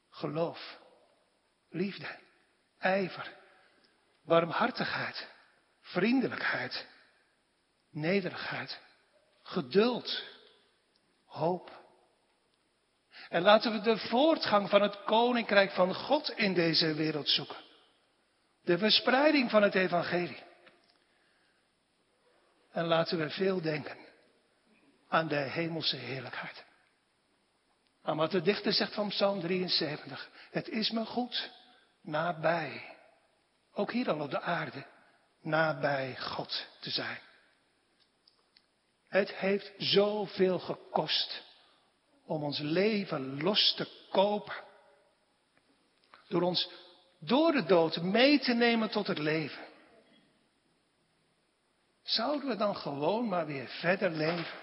Geloof, 0.09 0.79
liefde, 1.69 2.19
ijver, 2.77 3.38
warmhartigheid, 4.29 5.27
vriendelijkheid, 5.81 6.87
nederigheid, 7.89 8.79
geduld, 9.43 10.23
hoop, 11.25 11.79
en 13.29 13.41
laten 13.41 13.71
we 13.71 13.81
de 13.81 13.97
voortgang 13.97 14.69
van 14.69 14.81
het 14.81 15.03
koninkrijk 15.03 15.71
van 15.71 15.95
God 15.95 16.29
in 16.29 16.53
deze 16.53 16.93
wereld 16.93 17.29
zoeken. 17.29 17.57
De 18.61 18.77
verspreiding 18.77 19.49
van 19.49 19.61
het 19.61 19.75
evangelie. 19.75 20.43
En 22.71 22.85
laten 22.85 23.17
we 23.17 23.29
veel 23.29 23.61
denken 23.61 23.97
aan 25.07 25.27
de 25.27 25.35
hemelse 25.35 25.95
heerlijkheid. 25.95 26.65
Aan 28.01 28.17
wat 28.17 28.31
de 28.31 28.41
dichter 28.41 28.73
zegt 28.73 28.93
van 28.93 29.07
Psalm 29.07 29.39
73. 29.39 30.29
Het 30.51 30.67
is 30.67 30.91
me 30.91 31.05
goed 31.05 31.51
nabij, 32.01 32.97
ook 33.79 33.91
hier 33.91 34.09
al 34.09 34.19
op 34.19 34.31
de 34.31 34.41
aarde, 34.41 34.85
nabij 35.41 36.17
God 36.17 36.67
te 36.79 36.89
zijn. 36.89 37.19
Het 39.07 39.33
heeft 39.35 39.73
zoveel 39.77 40.59
gekost 40.59 41.43
om 42.25 42.43
ons 42.43 42.59
leven 42.59 43.41
los 43.41 43.73
te 43.75 44.07
kopen. 44.11 44.55
Door 46.27 46.41
ons 46.41 46.69
door 47.19 47.51
de 47.51 47.65
dood 47.65 48.01
mee 48.01 48.39
te 48.39 48.53
nemen 48.53 48.89
tot 48.89 49.07
het 49.07 49.17
leven. 49.17 49.67
Zouden 52.03 52.49
we 52.49 52.55
dan 52.55 52.75
gewoon 52.75 53.27
maar 53.27 53.45
weer 53.45 53.67
verder 53.67 54.11
leven? 54.11 54.59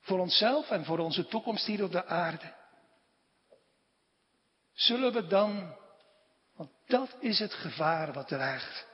Voor 0.00 0.18
onszelf 0.18 0.70
en 0.70 0.84
voor 0.84 0.98
onze 0.98 1.26
toekomst 1.26 1.66
hier 1.66 1.84
op 1.84 1.92
de 1.92 2.06
aarde. 2.06 2.54
Zullen 4.72 5.12
we 5.12 5.26
dan, 5.26 5.76
dat 6.92 7.16
is 7.20 7.38
het 7.38 7.54
gevaar 7.54 8.12
wat 8.12 8.28
dreigt, 8.28 8.86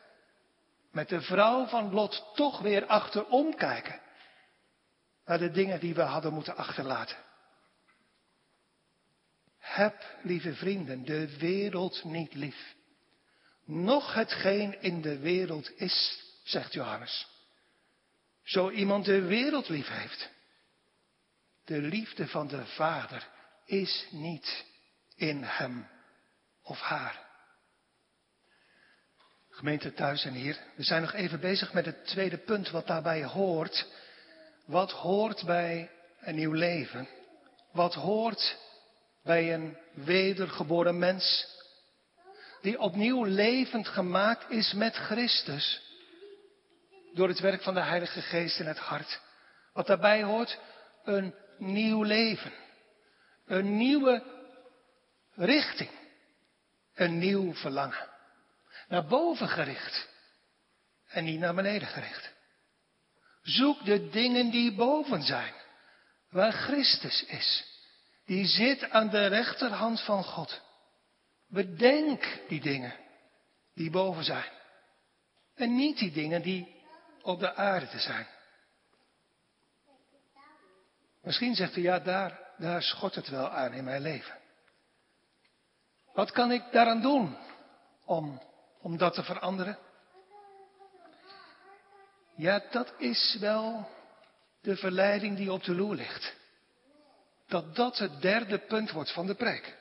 met 0.90 1.08
de 1.08 1.20
vrouw 1.20 1.66
van 1.66 1.92
Lot 1.92 2.30
toch 2.34 2.60
weer 2.60 2.86
achterom 2.86 3.54
kijken 3.54 4.00
naar 5.24 5.38
de 5.38 5.50
dingen 5.50 5.80
die 5.80 5.94
we 5.94 6.02
hadden 6.02 6.32
moeten 6.32 6.56
achterlaten? 6.56 7.16
Heb, 9.58 10.04
lieve 10.22 10.54
vrienden, 10.54 11.04
de 11.04 11.38
wereld 11.38 12.04
niet 12.04 12.34
lief. 12.34 12.74
Nog 13.64 14.14
hetgeen 14.14 14.82
in 14.82 15.00
de 15.02 15.18
wereld 15.18 15.80
is, 15.80 16.22
zegt 16.44 16.72
Johannes. 16.72 17.28
Zo 18.42 18.70
iemand 18.70 19.04
de 19.04 19.22
wereld 19.22 19.68
lief 19.68 19.88
heeft. 19.88 20.30
De 21.64 21.80
liefde 21.80 22.28
van 22.28 22.48
de 22.48 22.66
Vader 22.66 23.28
is 23.64 24.06
niet 24.10 24.64
in 25.14 25.42
hem 25.42 25.88
of 26.62 26.80
haar. 26.80 27.27
Gemeente 29.58 29.92
thuis 29.92 30.24
en 30.24 30.32
hier, 30.32 30.58
we 30.74 30.82
zijn 30.82 31.02
nog 31.02 31.12
even 31.12 31.40
bezig 31.40 31.72
met 31.72 31.84
het 31.84 32.06
tweede 32.06 32.36
punt 32.36 32.70
wat 32.70 32.86
daarbij 32.86 33.24
hoort. 33.24 33.86
Wat 34.66 34.90
hoort 34.90 35.44
bij 35.44 35.90
een 36.20 36.34
nieuw 36.34 36.52
leven? 36.52 37.08
Wat 37.72 37.94
hoort 37.94 38.56
bij 39.22 39.54
een 39.54 39.76
wedergeboren 39.94 40.98
mens, 40.98 41.46
die 42.60 42.78
opnieuw 42.78 43.24
levend 43.24 43.88
gemaakt 43.88 44.50
is 44.50 44.72
met 44.72 44.94
Christus, 44.94 45.82
door 47.14 47.28
het 47.28 47.40
werk 47.40 47.62
van 47.62 47.74
de 47.74 47.82
Heilige 47.82 48.20
Geest 48.20 48.60
in 48.60 48.66
het 48.66 48.78
hart. 48.78 49.20
Wat 49.72 49.86
daarbij 49.86 50.22
hoort, 50.22 50.58
een 51.04 51.34
nieuw 51.56 52.02
leven, 52.02 52.52
een 53.46 53.76
nieuwe 53.76 54.22
richting, 55.34 55.90
een 56.94 57.18
nieuw 57.18 57.54
verlangen. 57.54 58.16
Naar 58.88 59.06
boven 59.06 59.48
gericht 59.48 60.08
en 61.06 61.24
niet 61.24 61.38
naar 61.38 61.54
beneden 61.54 61.88
gericht. 61.88 62.32
Zoek 63.42 63.84
de 63.84 64.08
dingen 64.08 64.50
die 64.50 64.74
boven 64.74 65.22
zijn, 65.22 65.54
waar 66.30 66.52
Christus 66.52 67.24
is. 67.24 67.64
Die 68.26 68.46
zit 68.46 68.90
aan 68.90 69.08
de 69.08 69.26
rechterhand 69.26 70.00
van 70.00 70.24
God. 70.24 70.60
Bedenk 71.48 72.40
die 72.48 72.60
dingen 72.60 72.94
die 73.74 73.90
boven 73.90 74.24
zijn. 74.24 74.52
En 75.54 75.76
niet 75.76 75.98
die 75.98 76.12
dingen 76.12 76.42
die 76.42 76.76
op 77.22 77.40
de 77.40 77.54
aarde 77.54 77.98
zijn. 77.98 78.26
Misschien 81.22 81.54
zegt 81.54 81.76
u, 81.76 81.82
ja, 81.82 81.98
daar, 81.98 82.40
daar 82.58 82.82
schort 82.82 83.14
het 83.14 83.28
wel 83.28 83.50
aan 83.50 83.72
in 83.72 83.84
mijn 83.84 84.02
leven. 84.02 84.38
Wat 86.12 86.30
kan 86.30 86.52
ik 86.52 86.62
daaraan 86.72 87.00
doen 87.00 87.36
om, 88.04 88.42
om 88.80 88.96
dat 88.96 89.14
te 89.14 89.22
veranderen? 89.22 89.78
Ja, 92.36 92.62
dat 92.70 92.94
is 92.98 93.36
wel 93.40 93.88
de 94.60 94.76
verleiding 94.76 95.36
die 95.36 95.52
op 95.52 95.64
de 95.64 95.74
loer 95.74 95.94
ligt. 95.94 96.36
Dat 97.46 97.76
dat 97.76 97.98
het 97.98 98.20
derde 98.20 98.58
punt 98.58 98.90
wordt 98.90 99.12
van 99.12 99.26
de 99.26 99.34
preek. 99.34 99.76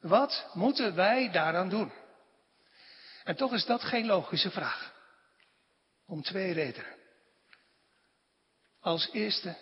Wat 0.00 0.50
moeten 0.52 0.94
wij 0.94 1.30
daaraan 1.30 1.68
doen? 1.68 1.92
En 3.24 3.36
toch 3.36 3.52
is 3.52 3.64
dat 3.64 3.82
geen 3.82 4.06
logische 4.06 4.50
vraag. 4.50 4.94
Om 6.06 6.22
twee 6.22 6.52
redenen. 6.52 6.96
Als 8.80 9.10
eerste 9.12 9.56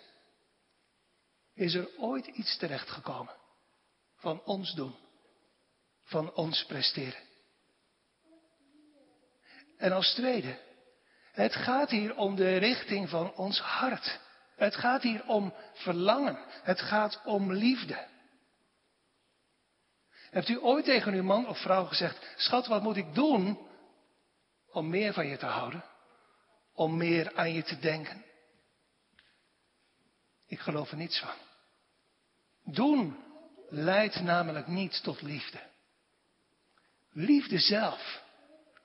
is 1.53 1.73
er 1.73 1.89
ooit 1.97 2.27
iets 2.27 2.57
terechtgekomen 2.57 3.35
van 4.15 4.43
ons 4.43 4.73
doen, 4.73 4.95
van 6.03 6.33
ons 6.33 6.65
presteren. 6.65 7.26
En 9.77 9.91
als 9.91 10.13
tweede, 10.13 10.59
het 11.31 11.55
gaat 11.55 11.89
hier 11.89 12.15
om 12.15 12.35
de 12.35 12.57
richting 12.57 13.09
van 13.09 13.33
ons 13.33 13.59
hart. 13.59 14.19
Het 14.55 14.75
gaat 14.75 15.01
hier 15.01 15.27
om 15.27 15.53
verlangen. 15.73 16.37
Het 16.63 16.81
gaat 16.81 17.21
om 17.25 17.53
liefde. 17.53 18.07
Hebt 20.29 20.49
u 20.49 20.59
ooit 20.61 20.85
tegen 20.85 21.13
uw 21.13 21.23
man 21.23 21.47
of 21.47 21.61
vrouw 21.61 21.85
gezegd, 21.85 22.33
schat, 22.35 22.67
wat 22.67 22.81
moet 22.81 22.97
ik 22.97 23.13
doen 23.13 23.67
om 24.71 24.89
meer 24.89 25.13
van 25.13 25.27
je 25.27 25.37
te 25.37 25.45
houden? 25.45 25.83
Om 26.73 26.97
meer 26.97 27.35
aan 27.35 27.53
je 27.53 27.63
te 27.63 27.79
denken? 27.79 28.25
Ik 30.47 30.59
geloof 30.59 30.91
er 30.91 30.97
niets 30.97 31.19
van. 31.19 31.35
Doen 32.63 33.17
leidt 33.69 34.21
namelijk 34.21 34.67
niet 34.67 35.03
tot 35.03 35.21
liefde. 35.21 35.59
Liefde 37.11 37.59
zelf 37.59 38.21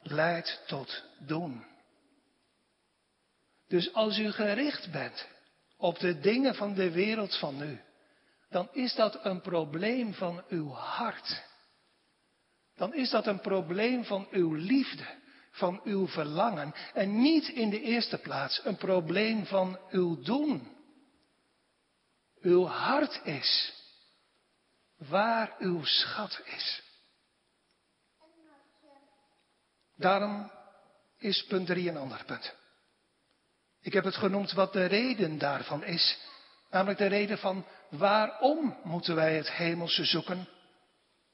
leidt 0.03 0.62
tot 0.67 1.05
doen. 1.19 1.65
Dus 3.69 3.95
als 3.95 4.19
u 4.19 4.31
gericht 4.31 4.91
bent 4.91 5.29
op 5.77 5.99
de 5.99 6.21
dingen 6.21 6.55
van 6.55 6.75
de 6.75 6.91
wereld 6.91 7.38
van 7.38 7.57
nu, 7.57 7.81
dan 8.51 8.69
is 8.73 8.95
dat 8.95 9.25
een 9.25 9.41
probleem 9.41 10.15
van 10.15 10.45
uw 10.49 10.71
hart. 10.71 11.43
Dan 12.75 12.95
is 12.95 13.11
dat 13.11 13.27
een 13.27 13.41
probleem 13.41 14.05
van 14.05 14.29
uw 14.31 14.55
liefde, 14.55 15.05
van 15.51 15.81
uw 15.85 16.09
verlangen 16.09 16.75
en 16.95 17.21
niet 17.21 17.49
in 17.49 17.71
de 17.71 17.81
eerste 17.81 18.19
plaats 18.19 18.65
een 18.65 18.77
probleem 18.77 19.47
van 19.47 19.79
uw 19.91 20.23
doen. 20.23 20.77
Uw 22.41 22.65
hart 22.65 23.21
is 23.25 23.73
waar 24.97 25.55
uw 25.59 25.85
schat 25.85 26.41
is. 26.45 26.83
Daarom 30.03 30.51
is 31.19 31.45
punt 31.45 31.67
3 31.67 31.88
een 31.88 31.97
ander 31.97 32.25
punt. 32.25 32.55
Ik 33.81 33.93
heb 33.93 34.05
het 34.05 34.17
genoemd 34.17 34.53
wat 34.53 34.73
de 34.73 34.85
reden 34.85 35.38
daarvan 35.38 35.85
is. 35.85 36.19
Namelijk 36.71 36.99
de 36.99 37.07
reden 37.07 37.38
van 37.38 37.67
waarom 37.91 38.79
moeten 38.83 39.15
wij 39.15 39.37
het 39.37 39.51
hemelse 39.51 40.05
zoeken? 40.05 40.49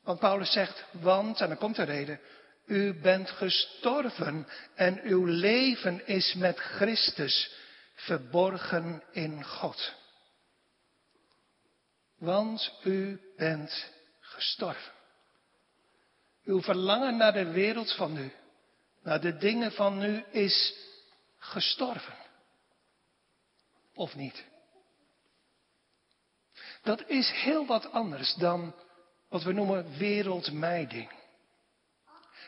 Want 0.02 0.18
Paulus 0.18 0.52
zegt, 0.52 0.84
want, 0.90 1.40
en 1.40 1.48
dan 1.48 1.58
komt 1.58 1.76
de 1.76 1.82
reden, 1.82 2.20
u 2.66 3.00
bent 3.00 3.30
gestorven 3.30 4.46
en 4.74 5.00
uw 5.02 5.24
leven 5.24 6.06
is 6.06 6.34
met 6.34 6.58
Christus 6.58 7.52
verborgen 7.94 9.02
in 9.12 9.44
God. 9.44 9.94
Want 12.18 12.72
u 12.84 13.20
bent 13.36 13.92
gestorven. 14.20 14.92
Uw 16.44 16.62
verlangen 16.62 17.16
naar 17.16 17.32
de 17.32 17.50
wereld 17.50 17.94
van 17.94 18.12
nu, 18.12 18.32
naar 19.02 19.20
de 19.20 19.36
dingen 19.36 19.72
van 19.72 19.98
nu, 19.98 20.24
is 20.30 20.74
gestorven. 21.38 22.14
Of 23.94 24.14
niet? 24.14 24.44
Dat 26.82 27.08
is 27.08 27.30
heel 27.30 27.66
wat 27.66 27.92
anders 27.92 28.34
dan 28.34 28.74
wat 29.28 29.42
we 29.42 29.52
noemen 29.52 29.98
wereldmijding. 29.98 31.10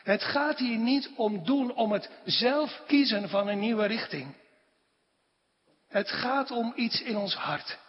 Het 0.03 0.23
gaat 0.23 0.57
hier 0.57 0.77
niet 0.77 1.11
om 1.15 1.45
doen, 1.45 1.73
om 1.73 1.91
het 1.91 2.09
zelf 2.25 2.81
kiezen 2.87 3.29
van 3.29 3.47
een 3.47 3.59
nieuwe 3.59 3.85
richting. 3.85 4.35
Het 5.87 6.09
gaat 6.09 6.51
om 6.51 6.73
iets 6.75 7.01
in 7.01 7.17
ons 7.17 7.35
hart 7.35 7.79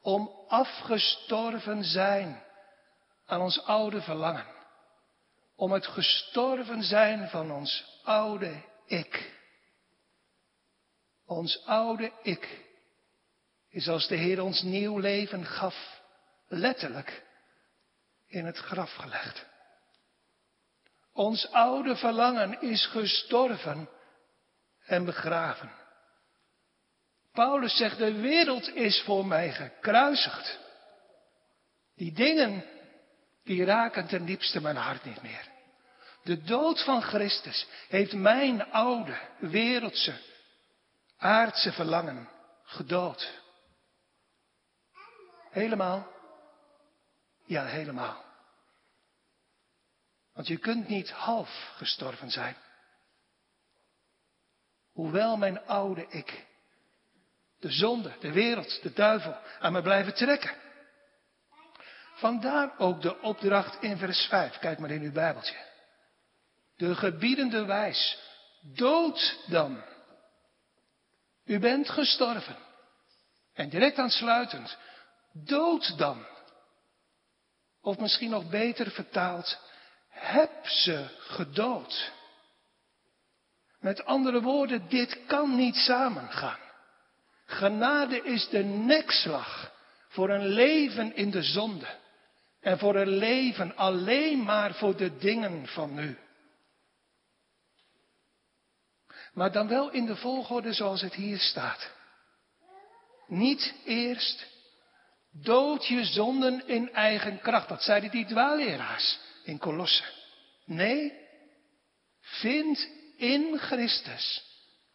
om 0.00 0.30
afgestorven 0.48 1.84
zijn 1.84 2.42
aan 3.26 3.40
ons 3.40 3.64
oude 3.64 4.02
verlangen. 4.02 4.55
Om 5.56 5.72
het 5.72 5.86
gestorven 5.86 6.82
zijn 6.82 7.28
van 7.28 7.50
ons 7.50 8.00
oude 8.02 8.62
ik. 8.86 9.34
Ons 11.26 11.64
oude 11.64 12.12
ik 12.22 12.64
is 13.68 13.88
als 13.88 14.08
de 14.08 14.16
Heer 14.16 14.42
ons 14.42 14.62
nieuw 14.62 14.98
leven 14.98 15.44
gaf, 15.44 16.00
letterlijk 16.46 17.24
in 18.26 18.44
het 18.44 18.56
graf 18.56 18.92
gelegd. 18.92 19.46
Ons 21.12 21.50
oude 21.50 21.96
verlangen 21.96 22.60
is 22.60 22.86
gestorven 22.86 23.88
en 24.84 25.04
begraven. 25.04 25.70
Paulus 27.32 27.76
zegt, 27.76 27.98
de 27.98 28.12
wereld 28.12 28.74
is 28.74 29.02
voor 29.02 29.26
mij 29.26 29.52
gekruisigd. 29.52 30.58
Die 31.94 32.12
dingen, 32.12 32.64
die 33.46 33.64
raken 33.64 34.06
ten 34.06 34.24
diepste 34.24 34.60
mijn 34.60 34.76
hart 34.76 35.04
niet 35.04 35.22
meer. 35.22 35.48
De 36.22 36.42
dood 36.42 36.84
van 36.84 37.02
Christus 37.02 37.66
heeft 37.88 38.12
mijn 38.12 38.72
oude, 38.72 39.18
wereldse, 39.38 40.20
aardse 41.16 41.72
verlangen 41.72 42.28
gedood. 42.64 43.40
Helemaal? 45.50 46.06
Ja, 47.44 47.64
helemaal. 47.64 48.24
Want 50.32 50.46
je 50.46 50.56
kunt 50.56 50.88
niet 50.88 51.10
half 51.10 51.72
gestorven 51.76 52.30
zijn. 52.30 52.56
Hoewel 54.92 55.36
mijn 55.36 55.66
oude 55.66 56.06
ik 56.08 56.46
de 57.58 57.70
zonde, 57.70 58.16
de 58.20 58.32
wereld, 58.32 58.82
de 58.82 58.92
duivel 58.92 59.36
aan 59.60 59.72
me 59.72 59.82
blijven 59.82 60.14
trekken. 60.14 60.65
Vandaar 62.16 62.78
ook 62.78 63.02
de 63.02 63.20
opdracht 63.20 63.82
in 63.82 63.96
vers 63.96 64.26
5. 64.26 64.58
Kijk 64.58 64.78
maar 64.78 64.90
in 64.90 65.02
uw 65.02 65.12
Bijbeltje. 65.12 65.56
De 66.76 66.94
gebiedende 66.94 67.64
wijs. 67.64 68.18
Dood 68.62 69.38
dan. 69.46 69.82
U 71.44 71.58
bent 71.58 71.88
gestorven. 71.90 72.56
En 73.54 73.68
direct 73.68 73.98
aansluitend. 73.98 74.76
Dood 75.32 75.98
dan. 75.98 76.26
Of 77.82 77.98
misschien 77.98 78.30
nog 78.30 78.50
beter 78.50 78.90
vertaald. 78.90 79.58
Heb 80.08 80.66
ze 80.66 81.08
gedood. 81.18 82.12
Met 83.80 84.04
andere 84.04 84.42
woorden, 84.42 84.88
dit 84.88 85.26
kan 85.26 85.56
niet 85.56 85.76
samengaan. 85.76 86.58
Genade 87.46 88.22
is 88.22 88.48
de 88.48 88.64
nekslag 88.64 89.72
voor 90.08 90.30
een 90.30 90.46
leven 90.46 91.16
in 91.16 91.30
de 91.30 91.42
zonde. 91.42 92.04
En 92.66 92.78
voor 92.78 92.96
een 92.96 93.16
leven 93.16 93.76
alleen 93.76 94.42
maar 94.42 94.74
voor 94.74 94.96
de 94.96 95.16
dingen 95.16 95.66
van 95.66 95.94
nu. 95.94 96.18
Maar 99.32 99.52
dan 99.52 99.68
wel 99.68 99.90
in 99.90 100.06
de 100.06 100.16
volgorde 100.16 100.72
zoals 100.72 101.00
het 101.00 101.14
hier 101.14 101.38
staat. 101.38 101.90
Niet 103.26 103.74
eerst 103.84 104.46
dood 105.30 105.86
je 105.86 106.04
zonden 106.04 106.68
in 106.68 106.92
eigen 106.92 107.40
kracht. 107.40 107.68
Dat 107.68 107.82
zeiden 107.82 108.10
die 108.10 108.26
dwaalleraars 108.26 109.18
in 109.44 109.58
Kolosse. 109.58 110.04
Nee, 110.64 111.12
vind 112.20 112.88
in 113.16 113.58
Christus 113.58 114.44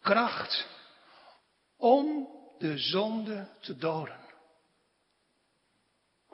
kracht 0.00 0.66
om 1.76 2.28
de 2.58 2.78
zonde 2.78 3.48
te 3.60 3.76
doden. 3.76 4.21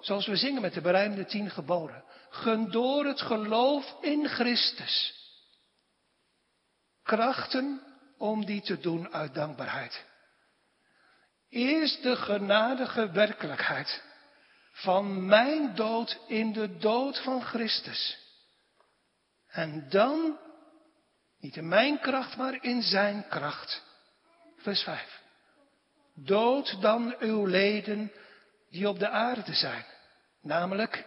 Zoals 0.00 0.26
we 0.26 0.36
zingen 0.36 0.62
met 0.62 0.74
de 0.74 0.80
berijmde 0.80 1.24
tien 1.24 1.50
geboden. 1.50 2.04
Gun 2.30 2.70
door 2.70 3.04
het 3.04 3.20
geloof 3.20 3.96
in 4.00 4.28
Christus. 4.28 5.14
Krachten 7.02 7.82
om 8.18 8.44
die 8.44 8.60
te 8.60 8.78
doen 8.78 9.12
uit 9.12 9.34
dankbaarheid. 9.34 10.06
Eerst 11.48 12.02
de 12.02 12.16
genadige 12.16 13.10
werkelijkheid 13.10 14.02
van 14.72 15.26
mijn 15.26 15.74
dood 15.74 16.18
in 16.26 16.52
de 16.52 16.76
dood 16.76 17.18
van 17.22 17.42
Christus. 17.42 18.18
En 19.48 19.88
dan, 19.88 20.38
niet 21.38 21.56
in 21.56 21.68
mijn 21.68 22.00
kracht, 22.00 22.36
maar 22.36 22.64
in 22.64 22.82
zijn 22.82 23.26
kracht. 23.28 23.82
Vers 24.56 24.82
5. 24.82 25.20
Dood 26.14 26.80
dan 26.80 27.14
uw 27.18 27.44
leden 27.44 28.12
die 28.70 28.88
op 28.88 28.98
de 28.98 29.08
aarde 29.08 29.54
zijn, 29.54 29.84
namelijk 30.40 31.04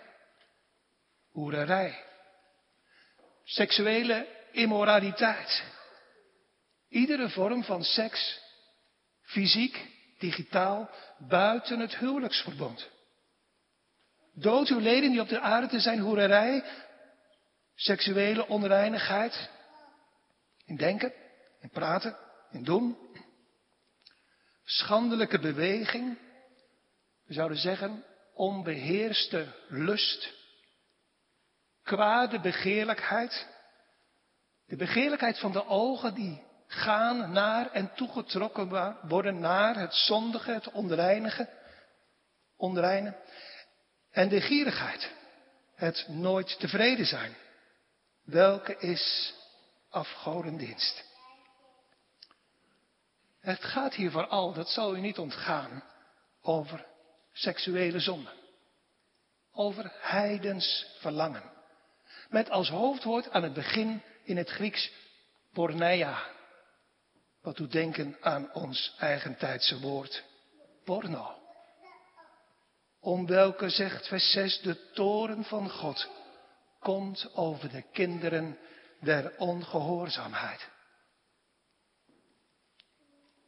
hoererij, 1.32 2.04
seksuele 3.44 4.28
immoraliteit, 4.52 5.64
iedere 6.90 7.30
vorm 7.30 7.64
van 7.64 7.84
seks, 7.84 8.42
fysiek, 9.22 9.88
digitaal, 10.20 10.90
buiten 11.18 11.80
het 11.80 11.98
huwelijksverbond. 11.98 12.90
Dood 14.34 14.68
uw 14.68 14.80
leden 14.80 15.12
die 15.12 15.22
op 15.22 15.30
de 15.30 15.40
aarde 15.40 15.80
zijn, 15.80 16.00
hoererij, 16.00 16.64
seksuele 17.76 18.48
onreinigheid, 18.48 19.50
in 20.66 20.76
denken, 20.76 21.14
in 21.60 21.70
praten, 21.70 22.18
in 22.52 22.64
doen, 22.64 22.98
schandelijke 24.64 25.40
beweging, 25.40 26.18
we 27.32 27.38
zouden 27.38 27.58
zeggen 27.58 28.06
onbeheerste 28.34 29.48
lust, 29.68 30.34
kwade 31.84 32.40
begeerlijkheid, 32.40 33.48
de 34.66 34.76
begeerlijkheid 34.76 35.40
van 35.40 35.52
de 35.52 35.66
ogen 35.66 36.14
die 36.14 36.44
gaan 36.68 37.32
naar 37.32 37.72
en 37.72 37.94
toegetrokken 37.96 38.98
worden 39.08 39.40
naar 39.40 39.76
het 39.76 39.94
zondige, 39.94 40.52
het 40.52 40.72
onreinige, 40.72 41.50
onreine. 42.58 43.16
En 44.10 44.30
de 44.30 44.42
gierigheid, 44.42 45.12
het 45.76 46.06
nooit 46.08 46.60
tevreden 46.60 47.06
zijn, 47.06 47.36
welke 48.24 48.78
is 48.78 49.34
afgodendienst. 49.90 51.04
Het 53.40 53.64
gaat 53.64 53.94
hier 53.94 54.12
vooral, 54.12 54.54
dat 54.54 54.70
zal 54.70 54.96
u 54.96 55.00
niet 55.00 55.18
ontgaan, 55.18 55.84
over 56.42 56.90
seksuele 57.32 58.00
zonde. 58.00 58.30
Over 59.52 59.92
heidens 60.00 60.96
verlangen. 61.00 61.52
Met 62.30 62.50
als 62.50 62.70
hoofdwoord 62.70 63.30
aan 63.30 63.44
het 63.44 63.54
begin 63.54 64.02
in 64.24 64.38
het 64.38 64.50
Grieks 64.50 64.92
porneia. 65.54 66.24
Wat 67.42 67.58
doet 67.58 67.72
denken 67.72 68.18
aan 68.22 68.54
ons 68.54 68.96
eigentijdse 68.98 69.80
woord 69.80 70.24
porno. 70.84 71.40
Om 73.00 73.28
welke 73.28 73.70
zegt 73.70 74.08
vers 74.08 74.32
6 74.32 74.60
de 74.60 74.92
toren 74.92 75.44
van 75.44 75.70
God 75.70 76.10
komt 76.80 77.36
over 77.36 77.70
de 77.70 77.84
kinderen 77.92 78.58
der 79.00 79.38
ongehoorzaamheid. 79.38 80.70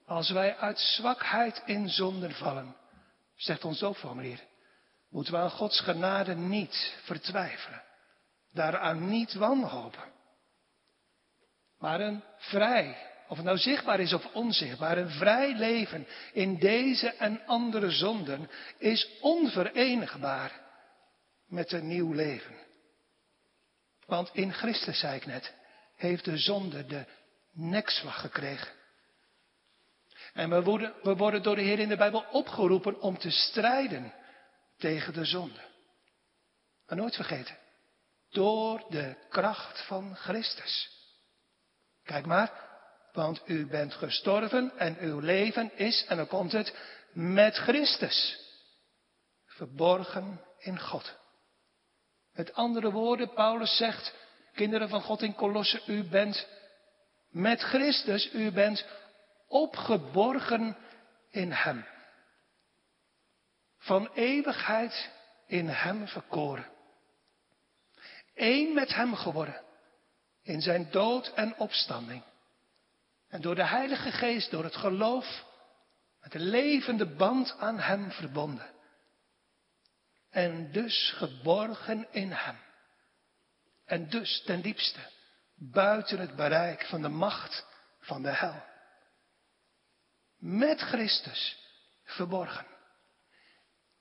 Als 0.06 0.30
wij 0.30 0.58
uit 0.58 0.80
zwakheid 0.80 1.62
in 1.66 1.90
zonden 1.90 2.32
vallen, 2.32 2.76
zegt 3.44 3.66
ons 3.66 3.80
doopformulier, 3.80 4.39
moeten 5.10 5.34
we 5.34 5.39
aan 5.39 5.50
Gods 5.50 5.80
genade 5.80 6.36
niet 6.36 6.96
vertwijfelen, 7.04 7.84
daaraan 8.52 9.10
niet 9.10 9.34
wanhopen. 9.34 10.12
Maar 11.78 12.00
een 12.00 12.24
vrij, 12.38 12.98
of 13.28 13.38
het 13.38 13.46
nou 13.46 13.58
zichtbaar 13.58 14.00
is 14.00 14.14
of 14.14 14.34
onzichtbaar, 14.34 14.98
een 14.98 15.10
vrij 15.10 15.56
leven 15.56 16.08
in 16.34 16.58
deze 16.58 17.10
en 17.14 17.46
andere 17.46 17.91
zonden 17.91 18.50
is 18.78 19.10
onverenigbaar 19.20 20.62
met 21.48 21.72
een 21.72 21.88
nieuw 21.88 22.14
leven. 22.14 22.56
Want 24.06 24.30
in 24.34 24.54
Christus, 24.54 25.00
zei 25.00 25.16
ik 25.16 25.26
net, 25.26 25.54
heeft 25.96 26.26
de 26.26 26.38
zonde 26.38 26.86
de 26.86 27.06
nekslag 27.52 28.22
gekregen. 28.22 28.83
En 30.34 30.50
we 30.50 30.64
worden, 30.64 30.94
we 31.02 31.16
worden 31.16 31.44
door 31.44 31.56
de 31.56 31.62
Heer 31.62 31.80
in 31.80 31.90
de 31.90 31.98
Bijbel 31.98 32.26
opgeroepen 32.32 33.02
om 33.02 33.18
te 33.18 33.32
strijden 33.32 34.14
tegen 34.78 35.14
de 35.14 35.26
zonde. 35.26 35.60
Maar 36.88 36.98
nooit 36.98 37.16
vergeten, 37.16 37.58
door 38.30 38.86
de 38.90 39.16
kracht 39.30 39.86
van 39.86 40.16
Christus. 40.16 40.90
Kijk 42.04 42.26
maar, 42.26 42.52
want 43.12 43.42
u 43.46 43.68
bent 43.68 43.94
gestorven 43.94 44.78
en 44.78 44.98
uw 45.00 45.20
leven 45.20 45.78
is, 45.78 46.06
en 46.06 46.18
dan 46.18 46.28
komt 46.28 46.52
het, 46.52 46.76
met 47.12 47.56
Christus. 47.56 48.40
Verborgen 49.46 50.42
in 50.60 50.80
God. 50.80 51.16
Met 52.34 52.54
andere 52.54 52.92
woorden, 52.92 53.34
Paulus 53.34 53.78
zegt, 53.78 54.14
kinderen 54.54 54.90
van 54.90 55.02
God 55.02 55.22
in 55.22 55.36
Kolossen, 55.36 55.82
u 55.86 56.04
bent 56.04 56.48
met 57.30 57.62
Christus, 57.62 58.34
u 58.34 58.52
bent 58.52 58.86
opgeborgen 59.54 60.78
in 61.30 61.51
Hem. 61.51 61.86
Van 63.78 64.10
eeuwigheid 64.14 65.12
in 65.47 65.68
Hem 65.68 66.08
verkoren. 66.08 66.66
Eén 68.36 68.74
met 68.74 68.93
Hem 68.93 69.16
geworden. 69.16 69.62
In 70.41 70.62
zijn 70.62 70.91
dood 70.91 71.34
en 71.34 71.58
opstanding. 71.58 72.24
En 73.28 73.41
door 73.41 73.56
de 73.56 73.66
Heilige 73.66 74.12
Geest, 74.12 74.51
door 74.51 74.64
het 74.64 74.76
geloof, 74.76 75.45
met 76.22 76.32
de 76.32 76.39
levende 76.39 77.16
band 77.16 77.56
aan 77.60 77.80
Hem 77.80 78.12
verbonden. 78.12 78.72
En 80.30 80.72
dus 80.72 81.14
geborgen 81.16 82.08
in 82.12 82.32
Hem. 82.32 82.58
En 83.86 84.10
dus 84.10 84.43
ten 84.45 84.62
diepste 84.62 84.99
buiten 85.56 86.20
het 86.20 86.36
bereik 86.36 86.86
van 86.86 87.01
de 87.01 87.10
macht 87.10 87.66
van 87.99 88.22
de 88.22 88.32
hel 88.32 88.72
met 90.44 90.82
Christus 90.82 91.58
verborgen. 92.04 92.66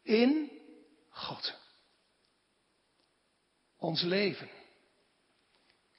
In 0.03 0.51
God. 1.09 1.55
Ons 3.77 4.03
leven. 4.03 4.51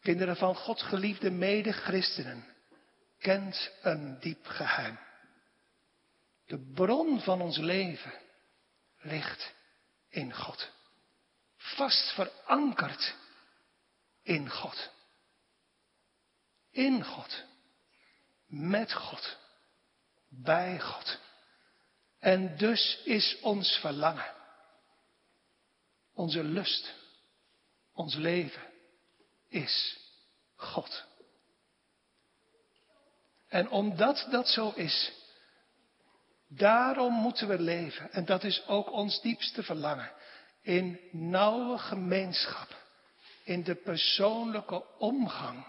Kinderen 0.01 0.35
van 0.35 0.55
God 0.55 0.81
geliefde 0.81 1.31
mede-christenen. 1.31 2.45
Kent 3.17 3.71
een 3.81 4.19
diep 4.19 4.45
geheim. 4.45 4.99
De 6.45 6.59
bron 6.73 7.21
van 7.21 7.41
ons 7.41 7.57
leven 7.57 8.13
ligt 8.97 9.53
in 10.09 10.33
God. 10.33 10.71
Vast 11.57 12.13
verankerd 12.13 13.15
in 14.21 14.49
God. 14.49 14.91
In 16.71 17.03
God. 17.03 17.43
Met 18.45 18.93
God 18.93 19.41
bij 20.41 20.79
God. 20.79 21.19
En 22.19 22.57
dus 22.57 23.01
is 23.03 23.39
ons 23.41 23.77
verlangen, 23.77 24.33
onze 26.13 26.43
lust, 26.43 26.93
ons 27.93 28.15
leven 28.15 28.71
is 29.49 29.97
God. 30.55 31.05
En 33.47 33.69
omdat 33.69 34.27
dat 34.31 34.47
zo 34.47 34.71
is, 34.75 35.11
daarom 36.47 37.13
moeten 37.13 37.47
we 37.47 37.59
leven, 37.59 38.11
en 38.11 38.25
dat 38.25 38.43
is 38.43 38.67
ook 38.67 38.91
ons 38.91 39.21
diepste 39.21 39.63
verlangen, 39.63 40.11
in 40.61 40.99
nauwe 41.11 41.77
gemeenschap, 41.77 42.75
in 43.43 43.63
de 43.63 43.75
persoonlijke 43.75 44.97
omgang, 44.97 45.65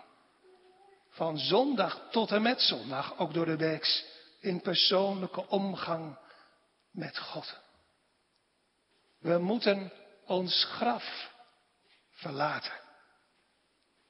van 1.08 1.38
zondag 1.38 2.08
tot 2.10 2.30
en 2.30 2.42
met 2.42 2.60
zondag, 2.60 3.18
ook 3.18 3.34
door 3.34 3.46
de 3.46 3.56
weeks 3.56 4.04
in 4.44 4.60
persoonlijke 4.60 5.48
omgang 5.48 6.18
met 6.90 7.18
God. 7.18 7.60
We 9.18 9.38
moeten 9.38 9.92
ons 10.26 10.64
graf 10.64 11.30
verlaten. 12.10 12.72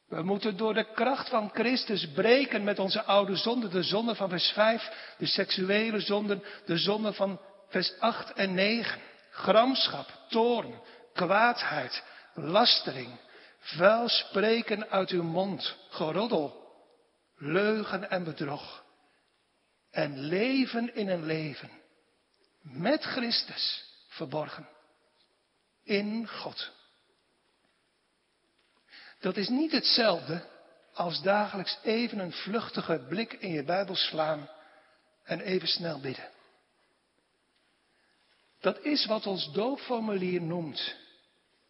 We 0.07 0.23
moeten 0.23 0.57
door 0.57 0.75
de 0.75 0.93
kracht 0.93 1.29
van 1.29 1.51
Christus 1.53 2.13
breken 2.13 2.65
met 2.65 2.79
onze 2.79 3.03
oude 3.03 3.37
zonde, 3.37 3.69
de 3.69 3.83
zonde 3.83 4.15
van 4.15 4.29
vers 4.29 4.51
5, 4.51 5.15
de 5.19 5.27
seksuele 5.27 6.01
zonden, 6.01 6.45
de 6.67 6.77
zonde 6.79 7.13
van 7.13 7.41
vers 7.69 7.99
8 7.99 8.33
en 8.33 8.55
9. 8.55 9.01
Gramschap, 9.31 10.07
toorn, 10.29 10.81
kwaadheid, 11.13 12.03
lastering, 12.35 13.21
vuil 13.59 14.09
spreken 14.09 14.91
uit 14.91 15.11
uw 15.11 15.23
mond, 15.23 15.77
geroddel, 15.89 16.73
leugen 17.37 18.11
en 18.11 18.25
bedrog 18.25 18.84
en 19.95 20.19
leven 20.19 20.95
in 20.95 21.09
een 21.09 21.25
leven 21.25 21.71
met 22.61 23.03
Christus 23.05 23.85
verborgen 24.09 24.69
in 25.83 26.29
God. 26.29 26.71
Dat 29.21 29.37
is 29.37 29.49
niet 29.49 29.73
hetzelfde 29.73 30.49
als 30.95 31.23
dagelijks 31.23 31.79
even 31.83 32.19
een 32.19 32.33
vluchtige 32.33 33.05
blik 33.09 33.33
in 33.33 33.51
je 33.51 33.65
Bijbel 33.65 33.95
slaan 33.95 34.49
en 35.25 35.41
even 35.41 35.69
snel 35.69 36.01
bidden. 36.01 36.31
Dat 38.61 38.85
is 38.85 39.07
wat 39.07 39.27
ons 39.27 39.53
doopformulier 39.53 40.43
noemt. 40.43 40.97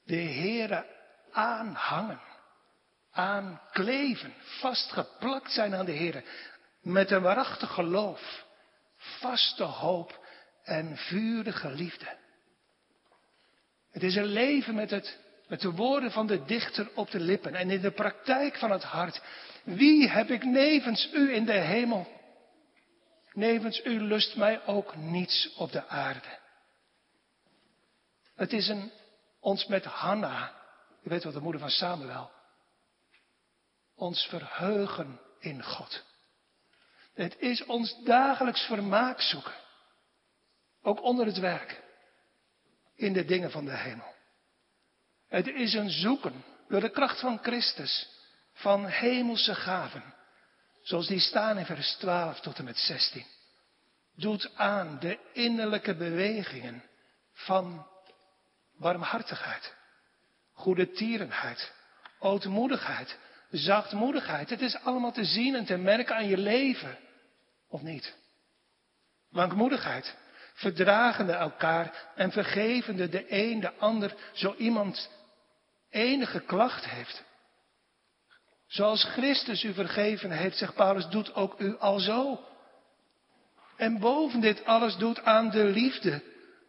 De 0.05 0.17
Heere 0.17 0.87
aanhangen, 1.33 2.21
aankleven, 3.11 4.35
vastgeplakt 4.61 5.53
zijn 5.53 5.75
aan 5.75 5.85
de 5.85 5.97
Heere. 5.97 6.25
Met 6.85 7.11
een 7.11 7.23
waarachtig 7.23 7.73
geloof, 7.73 8.45
vaste 8.97 9.63
hoop 9.63 10.27
en 10.63 10.97
vurige 10.97 11.71
liefde. 11.71 12.17
Het 13.91 14.03
is 14.03 14.17
een 14.17 14.25
leven 14.25 14.75
met, 14.75 14.91
het, 14.91 15.19
met 15.49 15.61
de 15.61 15.71
woorden 15.71 16.11
van 16.11 16.27
de 16.27 16.45
dichter 16.45 16.91
op 16.95 17.11
de 17.11 17.21
lippen 17.21 17.55
en 17.55 17.71
in 17.71 17.81
de 17.81 17.91
praktijk 17.91 18.57
van 18.57 18.71
het 18.71 18.83
hart. 18.83 19.23
Wie 19.63 20.09
heb 20.09 20.31
ik 20.31 20.45
nevens 20.45 21.13
u 21.13 21.35
in 21.35 21.45
de 21.45 21.53
hemel? 21.53 22.07
Nevens 23.33 23.85
u 23.85 24.01
lust 24.01 24.37
mij 24.37 24.67
ook 24.67 24.97
niets 24.97 25.55
op 25.57 25.73
de 25.73 25.87
aarde. 25.87 26.39
Het 28.35 28.53
is 28.53 28.69
een, 28.69 28.93
ons 29.41 29.67
met 29.67 29.85
Hanna, 29.85 30.55
u 31.03 31.09
weet 31.11 31.25
wat 31.25 31.33
de 31.33 31.41
moeder 31.41 31.61
van 31.61 31.71
Samuel, 31.71 32.31
ons 33.95 34.27
verheugen 34.27 35.21
in 35.39 35.63
God. 35.63 36.14
Het 37.15 37.39
is 37.39 37.65
ons 37.65 38.03
dagelijks 38.05 38.61
vermaak 38.67 39.21
zoeken, 39.21 39.55
ook 40.83 41.03
onder 41.03 41.27
het 41.27 41.39
werk, 41.39 41.83
in 42.97 43.13
de 43.13 43.25
dingen 43.25 43.51
van 43.51 43.65
de 43.65 43.77
hemel. 43.77 44.15
Het 45.29 45.47
is 45.47 45.75
een 45.75 45.91
zoeken 45.91 46.45
door 46.69 46.81
de 46.81 46.91
kracht 46.91 47.21
van 47.21 47.39
Christus 47.39 48.09
van 48.53 48.87
hemelse 48.87 49.55
gaven, 49.55 50.15
zoals 50.83 51.07
die 51.07 51.21
staan 51.21 51.59
in 51.59 51.65
vers 51.65 51.95
12 51.95 52.41
tot 52.41 52.59
en 52.59 52.65
met 52.65 52.79
16. 52.79 53.27
Doet 54.17 54.51
aan 54.57 54.99
de 55.01 55.19
innerlijke 55.33 55.95
bewegingen 55.95 56.85
van 57.33 57.87
barmhartigheid, 58.79 59.75
goede 60.53 60.91
tierenheid, 60.91 61.73
ootmoedigheid, 62.19 63.19
zachtmoedigheid. 63.51 64.51
Het 64.51 64.61
is 64.61 64.77
allemaal 64.77 65.13
te 65.13 65.25
zien 65.25 65.55
en 65.55 65.65
te 65.65 65.77
merken 65.77 66.17
aan 66.17 66.29
je 66.29 66.39
leven, 66.39 66.99
of 67.75 67.83
niet? 67.83 68.15
Lankmoedigheid, 69.31 70.17
verdragende 70.55 71.33
elkaar 71.33 72.13
en 72.15 72.33
vergevende 72.33 73.09
de 73.09 73.25
een 73.29 73.61
de 73.61 73.75
ander, 73.75 74.15
zo 74.33 74.55
iemand 74.55 75.11
enige 75.91 76.41
klacht 76.41 76.85
heeft. 76.85 77.25
Zoals 78.67 79.05
Christus 79.05 79.63
u 79.63 79.73
vergeven 79.73 80.31
heeft, 80.31 80.57
zegt 80.57 80.75
Paulus, 80.75 81.09
doet 81.09 81.35
ook 81.35 81.61
u 81.61 81.79
al 81.79 81.99
zo. 81.99 82.45
En 83.77 83.99
boven 83.99 84.41
dit 84.41 84.65
alles 84.65 84.97
doet 84.97 85.23
aan 85.23 85.51
de 85.51 85.65
liefde, 85.65 86.23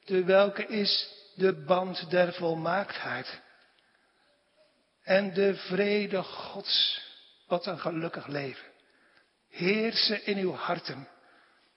de 0.06 0.24
welke 0.24 0.68
is 0.68 1.10
de 1.36 1.64
band 1.66 2.10
der 2.10 2.34
volmaaktheid. 2.34 3.41
En 5.03 5.34
de 5.34 5.56
vrede 5.56 6.24
Gods, 6.24 7.01
wat 7.47 7.66
een 7.66 7.80
gelukkig 7.80 8.28
leven. 8.28 8.74
Heersen 9.56 10.26
in 10.26 10.38
uw 10.38 10.53
harten, 10.53 11.08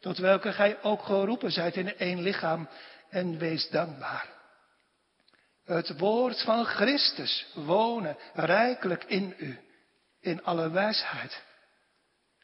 tot 0.01 0.19
welke 0.19 0.53
gij 0.53 0.83
ook 0.83 1.03
geroepen 1.03 1.51
zijt 1.51 1.77
in 1.77 1.97
één 1.97 2.21
lichaam, 2.21 2.69
en 3.11 3.39
wees 3.39 3.71
dankbaar. 3.71 4.29
Het 5.65 5.99
woord 5.99 6.43
van 6.43 6.65
Christus 6.65 7.47
wonen 7.55 8.17
rijkelijk 8.35 9.05
in 9.05 9.35
u, 9.39 9.59
in 10.21 10.45
alle 10.45 10.71
wijsheid. 10.71 11.43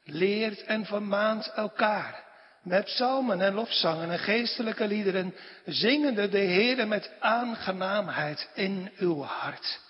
Leert 0.03 0.63
en 0.63 0.85
vermaant 0.85 1.53
elkaar 1.55 2.25
met 2.63 2.85
psalmen 2.85 3.41
en 3.41 3.55
lofzangen 3.55 4.11
en 4.11 4.19
geestelijke 4.19 4.87
liederen, 4.87 5.35
zingende 5.65 6.29
de 6.29 6.39
Heere 6.39 6.85
met 6.85 7.11
aangenaamheid 7.21 8.49
in 8.55 8.93
uw 8.97 9.23
hart. 9.23 9.81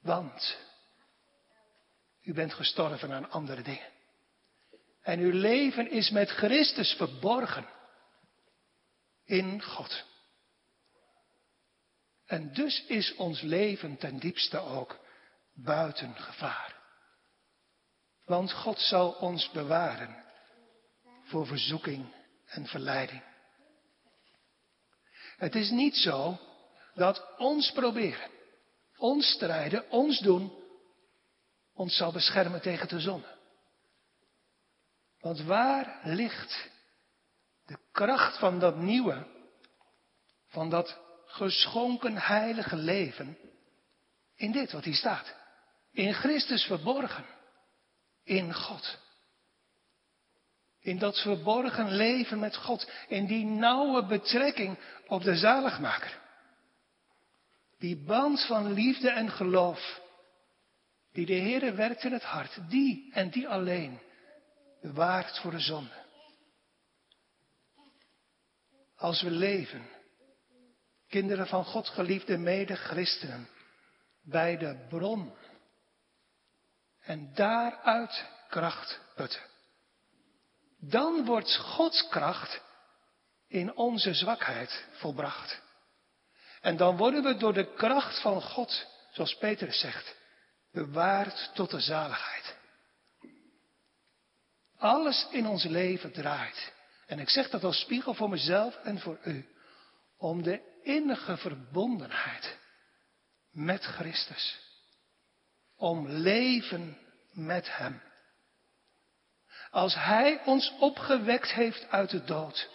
Want 0.00 0.56
u 2.22 2.32
bent 2.32 2.54
gestorven 2.54 3.12
aan 3.12 3.30
andere 3.30 3.62
dingen. 3.62 3.93
En 5.04 5.18
uw 5.18 5.32
leven 5.32 5.90
is 5.90 6.10
met 6.10 6.30
Christus 6.30 6.92
verborgen 6.92 7.66
in 9.24 9.62
God. 9.62 10.04
En 12.26 12.52
dus 12.52 12.84
is 12.86 13.14
ons 13.14 13.40
leven 13.40 13.96
ten 13.96 14.18
diepste 14.18 14.58
ook 14.58 14.98
buiten 15.54 16.14
gevaar. 16.16 16.76
Want 18.24 18.52
God 18.52 18.78
zal 18.78 19.12
ons 19.12 19.50
bewaren 19.50 20.24
voor 21.22 21.46
verzoeking 21.46 22.14
en 22.46 22.66
verleiding. 22.66 23.22
Het 25.36 25.54
is 25.54 25.70
niet 25.70 25.96
zo 25.96 26.38
dat 26.94 27.36
ons 27.38 27.72
proberen, 27.72 28.30
ons 28.96 29.30
strijden, 29.30 29.90
ons 29.90 30.18
doen, 30.18 30.52
ons 31.72 31.96
zal 31.96 32.12
beschermen 32.12 32.62
tegen 32.62 32.88
de 32.88 33.00
zon. 33.00 33.24
Want 35.24 35.42
waar 35.42 36.00
ligt 36.02 36.70
de 37.66 37.78
kracht 37.92 38.38
van 38.38 38.58
dat 38.58 38.76
nieuwe, 38.76 39.26
van 40.46 40.70
dat 40.70 40.98
geschonken 41.26 42.16
heilige 42.16 42.76
leven? 42.76 43.38
In 44.36 44.52
dit 44.52 44.72
wat 44.72 44.84
hier 44.84 44.94
staat. 44.94 45.34
In 45.92 46.14
Christus 46.14 46.64
verborgen. 46.64 47.24
In 48.24 48.54
God. 48.54 48.98
In 50.80 50.98
dat 50.98 51.20
verborgen 51.20 51.90
leven 51.90 52.38
met 52.38 52.56
God. 52.56 52.90
In 53.08 53.26
die 53.26 53.44
nauwe 53.44 54.06
betrekking 54.06 54.78
op 55.06 55.22
de 55.22 55.36
zaligmaker. 55.36 56.20
Die 57.78 57.96
band 57.96 58.46
van 58.46 58.72
liefde 58.72 59.10
en 59.10 59.30
geloof. 59.30 60.00
Die 61.12 61.26
de 61.26 61.34
Heere 61.34 61.72
werkt 61.72 62.04
in 62.04 62.12
het 62.12 62.24
hart. 62.24 62.58
Die 62.68 63.10
en 63.12 63.30
die 63.30 63.48
alleen. 63.48 64.00
Bewaart 64.84 65.38
voor 65.38 65.50
de 65.50 65.60
zonde. 65.60 66.04
Als 68.96 69.22
we 69.22 69.30
leven. 69.30 69.88
Kinderen 71.08 71.46
van 71.46 71.64
God 71.64 71.88
geliefde 71.88 72.36
mede 72.38 72.76
christenen. 72.76 73.48
Bij 74.22 74.56
de 74.56 74.86
bron. 74.88 75.34
En 77.00 77.34
daaruit 77.34 78.24
kracht 78.48 79.00
putten 79.14 79.52
dan 80.90 81.24
wordt 81.24 81.56
Gods 81.56 82.08
kracht 82.08 82.60
in 83.48 83.76
onze 83.76 84.14
zwakheid 84.14 84.84
volbracht. 84.92 85.60
En 86.60 86.76
dan 86.76 86.96
worden 86.96 87.22
we 87.22 87.36
door 87.36 87.52
de 87.52 87.74
kracht 87.74 88.20
van 88.20 88.42
God, 88.42 88.86
zoals 89.12 89.36
Petrus 89.36 89.80
zegt, 89.80 90.16
bewaard 90.72 91.50
tot 91.54 91.70
de 91.70 91.80
zaligheid. 91.80 92.56
Alles 94.84 95.26
in 95.30 95.46
ons 95.46 95.64
leven 95.64 96.12
draait. 96.12 96.72
En 97.06 97.18
ik 97.18 97.28
zeg 97.28 97.50
dat 97.50 97.64
als 97.64 97.80
spiegel 97.80 98.14
voor 98.14 98.28
mezelf 98.28 98.76
en 98.76 98.98
voor 98.98 99.18
u. 99.24 99.48
Om 100.18 100.42
de 100.42 100.80
innige 100.82 101.36
verbondenheid 101.36 102.58
met 103.50 103.84
Christus. 103.84 104.58
Om 105.76 106.08
leven 106.08 106.98
met 107.32 107.76
Hem. 107.76 108.02
Als 109.70 109.94
Hij 109.94 110.40
ons 110.44 110.72
opgewekt 110.78 111.52
heeft 111.52 111.90
uit 111.90 112.10
de 112.10 112.24
dood. 112.24 112.68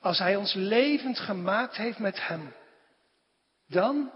Als 0.00 0.18
Hij 0.18 0.36
ons 0.36 0.54
levend 0.54 1.18
gemaakt 1.18 1.76
heeft 1.76 1.98
met 1.98 2.26
Hem. 2.26 2.54
Dan, 3.68 4.12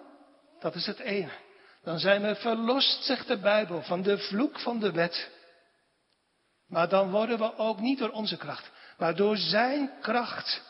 dat 0.59 0.75
is 0.75 0.87
het 0.87 0.99
ene. 0.99 1.33
Dan 1.83 1.99
zijn 1.99 2.23
we 2.23 2.35
verlost, 2.35 3.05
zegt 3.05 3.27
de 3.27 3.39
Bijbel, 3.39 3.83
van 3.83 4.03
de 4.03 4.19
vloek 4.19 4.61
van 4.61 4.81
de 4.81 4.93
wet. 4.93 5.34
Maar 6.75 6.89
dan 6.89 7.11
worden 7.11 7.39
we 7.39 7.57
ook 7.57 7.81
niet 7.81 7.99
door 7.99 8.11
onze 8.11 8.37
kracht, 8.37 8.71
maar 8.99 9.15
door 9.17 9.37
Zijn 9.37 9.91
kracht 10.01 10.63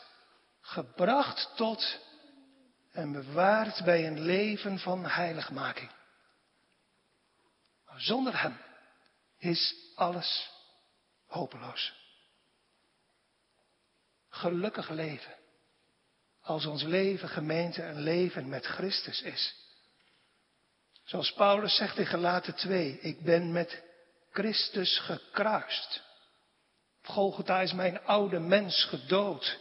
gebracht 0.61 1.51
tot 1.55 1.99
en 2.91 3.11
bewaard 3.11 3.83
bij 3.83 4.07
een 4.07 4.19
leven 4.19 4.79
van 4.79 5.05
heiligmaking. 5.05 5.91
Zonder 7.95 8.41
Hem 8.41 8.57
is 9.37 9.75
alles 9.95 10.49
hopeloos. 11.27 11.93
Gelukkig 14.29 14.89
leven. 14.89 15.35
Als 16.41 16.65
ons 16.65 16.83
leven, 16.83 17.29
gemeente, 17.29 17.83
een 17.83 17.99
leven 17.99 18.49
met 18.49 18.65
Christus 18.65 19.21
is. 19.21 19.55
Zoals 21.03 21.33
Paulus 21.33 21.75
zegt 21.75 21.97
in 21.97 22.05
Galaten 22.05 22.55
2, 22.55 22.99
ik 22.99 23.21
ben 23.21 23.51
met 23.51 23.83
Christus 24.35 24.99
gekruist. 24.99 26.03
Golgotha 27.01 27.61
is 27.61 27.73
mijn 27.73 28.03
oude 28.03 28.39
mens 28.39 28.83
gedood. 28.83 29.59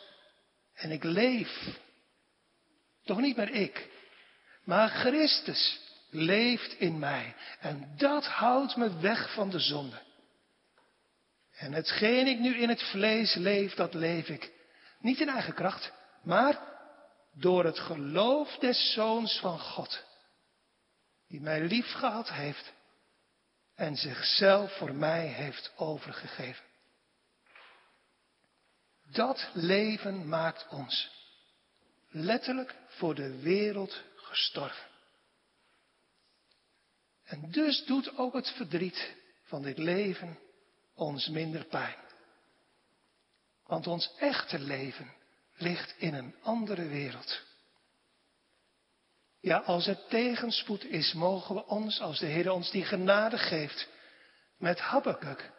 En 0.74 0.90
ik 0.90 1.04
leef. 1.04 1.78
Toch 3.04 3.20
niet 3.20 3.36
meer 3.36 3.50
ik, 3.50 3.90
maar 4.64 4.88
Christus 4.88 5.80
leeft 6.10 6.72
in 6.78 6.98
mij. 6.98 7.34
En 7.60 7.94
dat 7.96 8.26
houdt 8.26 8.76
me 8.76 8.98
weg 8.98 9.34
van 9.34 9.50
de 9.50 9.58
zonde. 9.58 10.02
En 11.52 11.72
hetgeen 11.72 12.26
ik 12.26 12.38
nu 12.38 12.56
in 12.56 12.68
het 12.68 12.82
vlees 12.82 13.34
leef, 13.34 13.74
dat 13.74 13.94
leef 13.94 14.28
ik. 14.28 14.52
Niet 15.00 15.20
in 15.20 15.28
eigen 15.28 15.54
kracht, 15.54 15.92
maar 16.22 16.58
door 17.32 17.64
het 17.64 17.78
geloof 17.78 18.56
des 18.58 18.92
Zoons 18.92 19.38
van 19.38 19.58
God, 19.58 20.04
die 21.28 21.40
mij 21.40 21.60
lief 21.60 21.92
gehad 21.92 22.32
heeft 22.32 22.72
en 23.74 23.96
zichzelf 23.96 24.76
voor 24.76 24.94
mij 24.94 25.26
heeft 25.26 25.72
overgegeven. 25.76 26.64
Dat 29.04 29.50
leven 29.52 30.28
maakt 30.28 30.68
ons 30.68 31.10
letterlijk 32.08 32.74
voor 32.88 33.14
de 33.14 33.40
wereld 33.40 34.02
gestorven. 34.16 34.88
En 37.24 37.50
dus 37.50 37.84
doet 37.84 38.16
ook 38.16 38.34
het 38.34 38.48
verdriet 38.50 39.14
van 39.42 39.62
dit 39.62 39.78
leven 39.78 40.38
ons 40.94 41.28
minder 41.28 41.64
pijn. 41.64 41.96
Want 43.66 43.86
ons 43.86 44.14
echte 44.18 44.58
leven 44.58 45.12
ligt 45.54 45.94
in 45.98 46.14
een 46.14 46.34
andere 46.42 46.88
wereld. 46.88 47.42
Ja, 49.44 49.58
als 49.58 49.86
er 49.86 50.06
tegenspoed 50.08 50.84
is, 50.84 51.12
mogen 51.12 51.54
we 51.54 51.66
ons, 51.66 52.00
als 52.00 52.18
de 52.18 52.26
Heer 52.26 52.52
ons 52.52 52.70
die 52.70 52.84
genade 52.84 53.38
geeft, 53.38 53.88
met 54.58 54.80
Habakkuk 54.80 55.50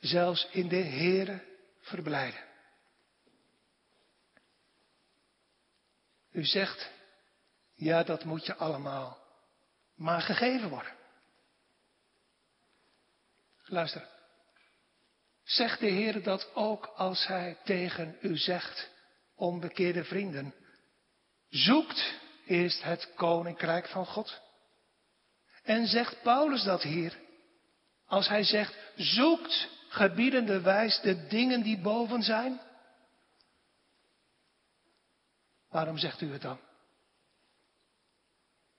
zelfs 0.00 0.48
in 0.50 0.68
de 0.68 0.82
Heere 0.82 1.42
verblijden. 1.80 2.40
U 6.32 6.44
zegt, 6.44 6.90
ja, 7.74 8.02
dat 8.02 8.24
moet 8.24 8.46
je 8.46 8.54
allemaal 8.54 9.18
maar 9.94 10.20
gegeven 10.20 10.68
worden. 10.68 10.92
Luister. 13.64 14.08
Zegt 15.42 15.80
de 15.80 15.90
Heer 15.90 16.22
dat 16.22 16.54
ook 16.54 16.86
als 16.86 17.26
Hij 17.26 17.58
tegen 17.64 18.16
u 18.20 18.36
zegt, 18.36 18.90
onbekeerde 19.34 20.04
vrienden, 20.04 20.54
zoekt 21.48 22.20
eerst 22.52 22.82
het 22.82 23.08
koninkrijk 23.14 23.88
van 23.88 24.06
God? 24.06 24.40
En 25.62 25.86
zegt 25.86 26.22
Paulus 26.22 26.62
dat 26.62 26.82
hier, 26.82 27.18
als 28.06 28.28
hij 28.28 28.44
zegt, 28.44 28.76
zoekt 28.96 29.68
gebiedende 29.88 30.60
wijs 30.60 31.00
de 31.00 31.26
dingen 31.26 31.62
die 31.62 31.80
boven 31.80 32.22
zijn? 32.22 32.60
Waarom 35.68 35.98
zegt 35.98 36.20
u 36.20 36.32
het 36.32 36.42
dan? 36.42 36.58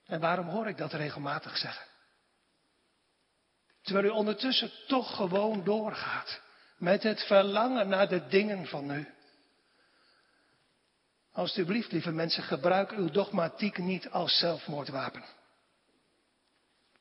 En 0.06 0.20
waarom 0.20 0.48
hoor 0.48 0.68
ik 0.68 0.76
dat 0.76 0.92
regelmatig 0.92 1.56
zeggen? 1.56 1.86
Terwijl 3.82 4.06
u 4.06 4.08
ondertussen 4.08 4.70
toch 4.86 5.16
gewoon 5.16 5.64
doorgaat 5.64 6.40
met 6.76 7.02
het 7.02 7.26
verlangen 7.26 7.88
naar 7.88 8.08
de 8.08 8.26
dingen 8.26 8.66
van 8.66 8.86
nu. 8.86 9.14
Alsjeblieft, 11.34 11.92
lieve 11.92 12.12
mensen, 12.12 12.42
gebruik 12.42 12.90
uw 12.90 13.10
dogmatiek 13.10 13.78
niet 13.78 14.10
als 14.10 14.38
zelfmoordwapen. 14.38 15.24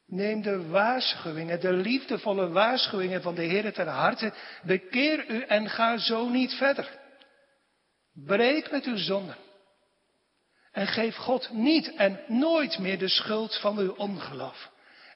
Neem 0.07 0.41
de 0.41 0.67
waarschuwingen, 0.67 1.59
de 1.59 1.73
liefdevolle 1.73 2.49
waarschuwingen 2.49 3.21
van 3.21 3.35
de 3.35 3.41
Heer 3.41 3.73
ter 3.73 3.87
harte. 3.87 4.33
Bekeer 4.63 5.29
u 5.29 5.41
en 5.41 5.69
ga 5.69 5.97
zo 5.97 6.29
niet 6.29 6.53
verder. 6.53 6.99
Breek 8.13 8.71
met 8.71 8.85
uw 8.85 8.97
zonden. 8.97 9.35
En 10.71 10.87
geef 10.87 11.15
God 11.15 11.49
niet 11.51 11.95
en 11.95 12.19
nooit 12.27 12.79
meer 12.79 12.99
de 12.99 13.09
schuld 13.09 13.59
van 13.59 13.77
uw 13.77 13.91
ongeloof. 13.91 14.71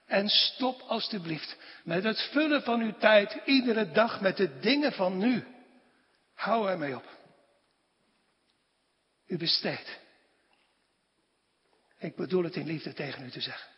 En 0.05 0.29
stop 0.29 0.81
alstublieft 0.81 1.57
met 1.83 2.03
het 2.03 2.21
vullen 2.21 2.63
van 2.63 2.81
uw 2.81 2.93
tijd 2.97 3.37
iedere 3.45 3.91
dag 3.91 4.21
met 4.21 4.37
de 4.37 4.59
dingen 4.59 4.91
van 4.91 5.17
nu. 5.17 5.43
Hou 6.33 6.69
ermee 6.69 6.95
op. 6.95 7.16
U 9.27 9.37
besteedt. 9.37 9.99
Ik 11.97 12.15
bedoel 12.15 12.43
het 12.43 12.55
in 12.55 12.65
liefde 12.65 12.93
tegen 12.93 13.25
u 13.25 13.29
te 13.29 13.41
zeggen. 13.41 13.69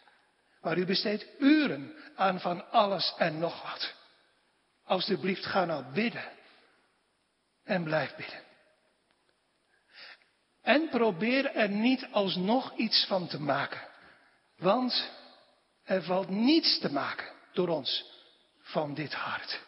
Maar 0.61 0.77
u 0.77 0.85
besteedt 0.85 1.25
uren 1.39 1.95
aan 2.15 2.39
van 2.39 2.71
alles 2.71 3.13
en 3.17 3.39
nog 3.39 3.61
wat. 3.63 3.93
Alsjeblieft, 4.83 5.45
ga 5.45 5.65
nou 5.65 5.93
bidden. 5.93 6.31
En 7.63 7.83
blijf 7.83 8.15
bidden. 8.15 8.43
En 10.61 10.89
probeer 10.89 11.55
er 11.55 11.69
niet 11.69 12.07
alsnog 12.11 12.77
iets 12.77 13.05
van 13.05 13.27
te 13.27 13.41
maken. 13.41 13.87
Want 14.57 15.11
er 15.83 16.03
valt 16.03 16.29
niets 16.29 16.79
te 16.79 16.91
maken 16.91 17.31
door 17.53 17.67
ons 17.67 18.05
van 18.61 18.93
dit 18.93 19.13
hart. 19.13 19.59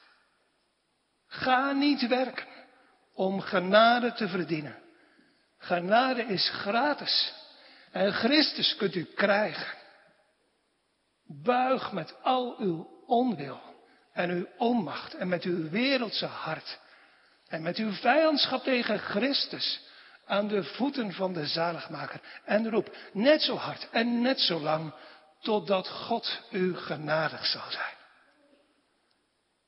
Ga 1.27 1.71
niet 1.71 2.07
werken 2.07 2.47
om 3.13 3.41
genade 3.41 4.13
te 4.13 4.27
verdienen. 4.27 4.80
Genade 5.61 6.23
is 6.23 6.49
gratis. 6.49 7.33
En 7.91 8.13
Christus 8.13 8.75
kunt 8.75 8.95
u 8.95 9.03
krijgen. 9.03 9.77
Buig 11.25 11.91
met 11.91 12.15
al 12.23 12.55
uw 12.59 13.03
onwil 13.05 13.61
en 14.13 14.29
uw 14.29 14.47
onmacht 14.57 15.13
en 15.13 15.27
met 15.27 15.43
uw 15.43 15.69
wereldse 15.69 16.25
hart 16.25 16.79
en 17.47 17.61
met 17.61 17.77
uw 17.77 17.91
vijandschap 17.91 18.63
tegen 18.63 18.99
Christus 18.99 19.81
aan 20.25 20.47
de 20.47 20.63
voeten 20.63 21.13
van 21.13 21.33
de 21.33 21.47
zaligmaker 21.47 22.21
en 22.45 22.69
roep 22.69 22.95
net 23.13 23.41
zo 23.41 23.55
hard 23.55 23.89
en 23.91 24.21
net 24.21 24.39
zo 24.39 24.59
lang 24.59 24.93
totdat 25.41 25.87
God 25.87 26.41
u 26.51 26.75
genadig 26.75 27.45
zal 27.45 27.71
zijn. 27.71 27.95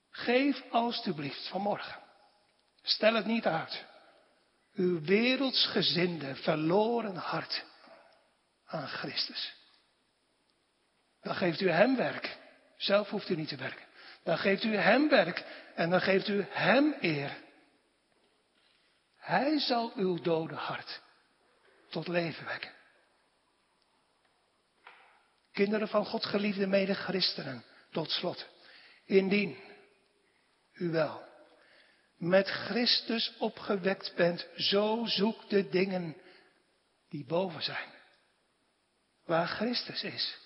Geef 0.09 0.63
alstublieft 0.71 1.47
vanmorgen. 1.47 2.01
Stel 2.81 3.13
het 3.13 3.25
niet 3.25 3.45
uit. 3.45 3.85
Uw 4.73 5.01
wereldsgezinde, 5.01 6.35
verloren 6.35 7.15
hart 7.15 7.65
aan 8.65 8.87
Christus. 8.87 9.53
Dan 11.21 11.35
geeft 11.35 11.61
u 11.61 11.69
hem 11.69 11.95
werk. 11.95 12.37
Zelf 12.77 13.09
hoeft 13.09 13.29
u 13.29 13.35
niet 13.35 13.47
te 13.47 13.55
werken. 13.55 13.85
Dan 14.23 14.37
geeft 14.37 14.63
u 14.63 14.75
hem 14.75 15.09
werk 15.09 15.45
en 15.75 15.89
dan 15.89 16.01
geeft 16.01 16.27
u 16.27 16.45
hem 16.49 16.95
eer. 16.99 17.37
Hij 19.17 19.59
zal 19.59 19.91
uw 19.95 20.21
dode 20.21 20.55
hart 20.55 21.01
tot 21.89 22.07
leven 22.07 22.45
wekken. 22.45 22.71
Kinderen 25.51 25.87
van 25.87 26.05
God, 26.05 26.25
geliefde 26.25 26.67
mede-christenen, 26.67 27.63
tot 27.91 28.11
slot. 28.11 28.47
Indien 29.05 29.57
u 30.73 30.91
wel 30.91 31.32
met 32.23 32.47
Christus 32.47 33.33
opgewekt 33.39 34.13
bent, 34.15 34.47
zo 34.55 35.05
zoek 35.05 35.49
de 35.49 35.69
dingen 35.69 36.17
die 37.09 37.25
boven 37.25 37.63
zijn. 37.63 37.89
Waar 39.25 39.47
Christus 39.47 40.03
is. 40.03 40.37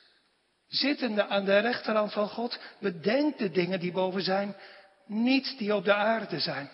Zittende 0.67 1.27
aan 1.27 1.45
de 1.45 1.57
rechterhand 1.57 2.13
van 2.13 2.29
God, 2.29 2.59
bedenk 2.79 3.37
de 3.37 3.51
dingen 3.51 3.79
die 3.79 3.91
boven 3.91 4.21
zijn, 4.21 4.55
niet 5.05 5.57
die 5.57 5.75
op 5.75 5.83
de 5.83 5.93
aarde 5.93 6.39
zijn. 6.39 6.71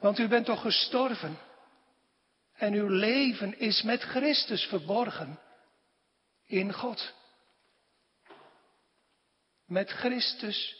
Want 0.00 0.18
u 0.18 0.28
bent 0.28 0.46
toch 0.46 0.60
gestorven 0.60 1.38
en 2.54 2.72
uw 2.72 2.88
leven 2.88 3.58
is 3.58 3.82
met 3.82 4.02
Christus 4.02 4.64
verborgen 4.64 5.40
in 6.44 6.72
God. 6.72 7.14
Met 9.66 9.90
Christus 9.90 10.76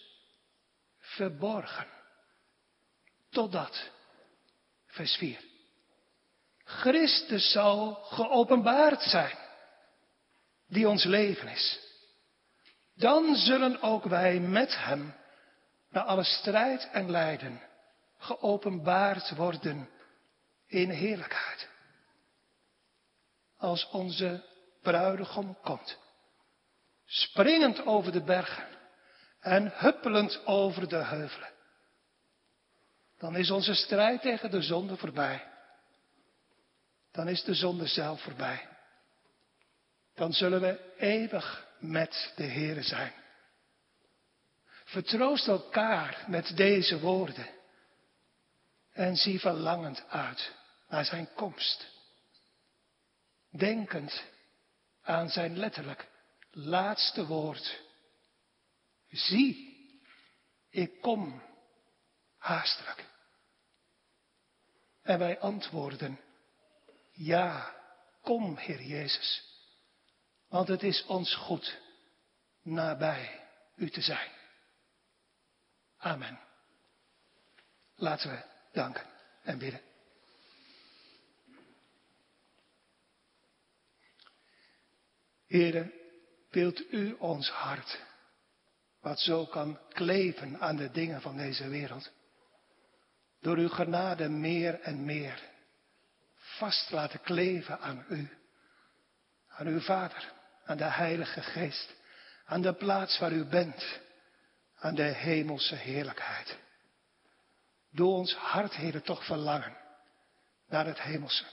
verborgen. 0.98 1.93
Totdat, 3.34 3.90
vers 4.86 5.16
4, 5.16 5.40
Christus 6.64 7.52
zal 7.52 7.94
geopenbaard 7.94 9.02
zijn, 9.02 9.36
die 10.68 10.88
ons 10.88 11.04
leven 11.04 11.48
is. 11.48 11.80
Dan 12.94 13.34
zullen 13.34 13.80
ook 13.80 14.04
wij 14.04 14.40
met 14.40 14.76
Hem 14.84 15.14
na 15.90 16.04
alle 16.04 16.24
strijd 16.24 16.88
en 16.92 17.10
lijden 17.10 17.60
geopenbaard 18.18 19.34
worden 19.36 19.88
in 20.66 20.90
heerlijkheid. 20.90 21.68
Als 23.56 23.88
onze 23.90 24.44
bruidegom 24.82 25.58
komt, 25.62 25.98
springend 27.06 27.86
over 27.86 28.12
de 28.12 28.22
bergen 28.22 28.68
en 29.40 29.72
huppelend 29.74 30.46
over 30.46 30.88
de 30.88 31.04
heuvelen. 31.04 31.53
Dan 33.24 33.36
is 33.36 33.50
onze 33.50 33.74
strijd 33.74 34.22
tegen 34.22 34.50
de 34.50 34.62
zonde 34.62 34.96
voorbij. 34.96 35.46
Dan 37.12 37.28
is 37.28 37.42
de 37.42 37.54
zonde 37.54 37.86
zelf 37.86 38.22
voorbij. 38.22 38.68
Dan 40.14 40.32
zullen 40.32 40.60
we 40.60 40.94
eeuwig 40.96 41.66
met 41.78 42.32
de 42.36 42.44
Heere 42.44 42.82
zijn. 42.82 43.12
Vertroost 44.84 45.48
elkaar 45.48 46.24
met 46.28 46.56
deze 46.56 47.00
woorden 47.00 47.46
en 48.92 49.16
zie 49.16 49.40
verlangend 49.40 50.04
uit 50.08 50.52
naar 50.88 51.04
zijn 51.04 51.28
komst. 51.34 51.86
Denkend 53.50 54.24
aan 55.02 55.28
zijn 55.28 55.58
letterlijk 55.58 56.08
laatste 56.50 57.26
woord. 57.26 57.80
Zie, 59.08 59.76
ik 60.70 61.00
kom 61.00 61.42
haastelijk. 62.38 63.12
En 65.04 65.18
wij 65.18 65.40
antwoorden, 65.40 66.20
Ja, 67.12 67.74
kom, 68.22 68.56
Heer 68.56 68.82
Jezus. 68.82 69.52
Want 70.48 70.68
het 70.68 70.82
is 70.82 71.04
ons 71.04 71.34
goed 71.34 71.80
nabij 72.62 73.40
u 73.76 73.90
te 73.90 74.00
zijn. 74.00 74.30
Amen. 75.96 76.40
Laten 77.94 78.30
we 78.30 78.42
danken 78.72 79.06
en 79.42 79.58
bidden. 79.58 79.80
Heren, 85.46 85.92
wilt 86.50 86.92
u 86.92 87.12
ons 87.12 87.48
hart, 87.48 88.00
wat 89.00 89.20
zo 89.20 89.46
kan 89.46 89.78
kleven 89.88 90.60
aan 90.60 90.76
de 90.76 90.90
dingen 90.90 91.20
van 91.20 91.36
deze 91.36 91.68
wereld, 91.68 92.12
door 93.44 93.56
uw 93.56 93.68
genade 93.68 94.28
meer 94.28 94.80
en 94.80 95.04
meer 95.04 95.42
vast 96.34 96.90
laten 96.90 97.20
kleven 97.20 97.80
aan 97.80 98.04
u, 98.08 98.28
aan 99.48 99.66
uw 99.66 99.80
Vader, 99.80 100.32
aan 100.64 100.76
de 100.76 100.84
Heilige 100.84 101.42
Geest, 101.42 101.94
aan 102.44 102.62
de 102.62 102.74
plaats 102.74 103.18
waar 103.18 103.32
u 103.32 103.44
bent, 103.44 104.00
aan 104.78 104.94
de 104.94 105.02
hemelse 105.02 105.74
heerlijkheid. 105.74 106.56
Doe 107.90 108.12
ons 108.12 108.34
hart, 108.34 108.74
Heer, 108.74 109.02
toch 109.02 109.24
verlangen 109.24 109.76
naar 110.68 110.86
het 110.86 111.00
hemelse. 111.00 111.44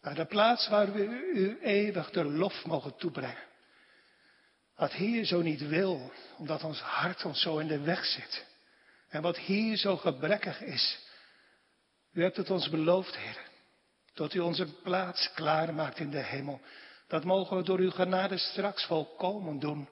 Naar 0.00 0.14
de 0.14 0.26
plaats 0.26 0.68
waar 0.68 0.92
we 0.92 1.04
u 1.34 1.58
eeuwig 1.62 2.10
de 2.10 2.24
lof 2.24 2.64
mogen 2.64 2.96
toebrengen. 2.96 3.44
Wat 4.76 4.92
hier 4.92 5.24
zo 5.24 5.40
niet 5.40 5.68
wil, 5.68 6.12
omdat 6.36 6.64
ons 6.64 6.80
hart 6.80 7.24
ons 7.24 7.40
zo 7.40 7.58
in 7.58 7.66
de 7.66 7.80
weg 7.80 8.04
zit. 8.04 8.52
En 9.08 9.22
wat 9.22 9.38
hier 9.38 9.76
zo 9.76 9.96
gebrekkig 9.96 10.60
is. 10.60 10.98
U 12.12 12.22
hebt 12.22 12.36
het 12.36 12.50
ons 12.50 12.68
beloofd, 12.68 13.16
Heer. 13.16 13.52
Tot 14.14 14.34
u 14.34 14.38
onze 14.38 14.66
plaats 14.82 15.32
klaar 15.32 15.74
maakt 15.74 15.98
in 15.98 16.10
de 16.10 16.22
hemel. 16.22 16.60
Dat 17.08 17.24
mogen 17.24 17.56
we 17.56 17.62
door 17.62 17.78
uw 17.78 17.90
genade 17.90 18.38
straks 18.38 18.84
volkomen 18.84 19.58
doen. 19.58 19.88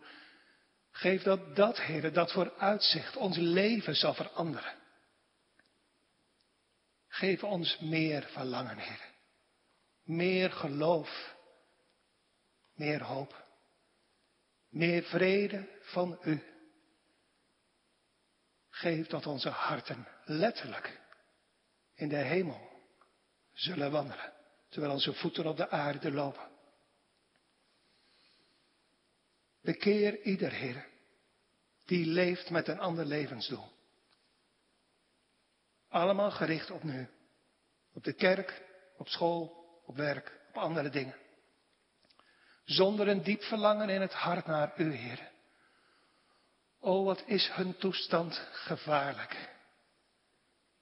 Geef 0.91 1.23
dat 1.23 1.57
dat, 1.57 1.81
Heer, 1.81 2.13
dat 2.13 2.33
vooruitzicht 2.33 3.17
ons 3.17 3.37
leven 3.37 3.97
zal 3.97 4.15
veranderen. 4.15 4.75
Geef 7.09 7.45
ons 7.45 7.79
meer 7.79 8.23
verlangen, 8.23 8.79
Heer. 8.79 9.11
Meer 10.05 10.51
geloof. 10.51 11.35
Meer 12.75 13.03
hoop. 13.03 13.45
Meer 14.69 15.03
vrede 15.03 15.69
van 15.81 16.19
U. 16.23 16.51
Geef 18.83 19.07
dat 19.07 19.26
onze 19.26 19.49
harten 19.49 20.09
letterlijk 20.24 21.01
in 21.95 22.09
de 22.09 22.16
hemel 22.16 22.70
zullen 23.53 23.91
wandelen, 23.91 24.33
terwijl 24.68 24.93
onze 24.93 25.12
voeten 25.12 25.47
op 25.47 25.57
de 25.57 25.70
aarde 25.70 26.12
lopen. 26.12 26.49
Bekeer 29.61 30.20
ieder, 30.22 30.53
Heer, 30.53 30.87
die 31.85 32.07
leeft 32.07 32.51
met 32.51 32.68
een 32.68 32.78
ander 32.78 33.05
levensdoel. 33.05 33.72
Allemaal 35.89 36.30
gericht 36.30 36.70
op 36.70 36.83
nu. 36.83 37.09
Op 37.93 38.05
de 38.05 38.12
kerk, 38.12 38.62
op 38.97 39.09
school, 39.09 39.66
op 39.87 39.97
werk, 39.97 40.41
op 40.49 40.57
andere 40.57 40.89
dingen. 40.89 41.16
Zonder 42.64 43.09
een 43.09 43.22
diep 43.22 43.43
verlangen 43.43 43.89
in 43.89 44.01
het 44.01 44.12
hart 44.12 44.47
naar 44.47 44.72
u, 44.76 44.95
Heer. 44.95 45.32
O, 46.85 47.05
wat 47.05 47.22
is 47.26 47.51
hun 47.53 47.76
toestand 47.76 48.49
gevaarlijk. 48.53 49.51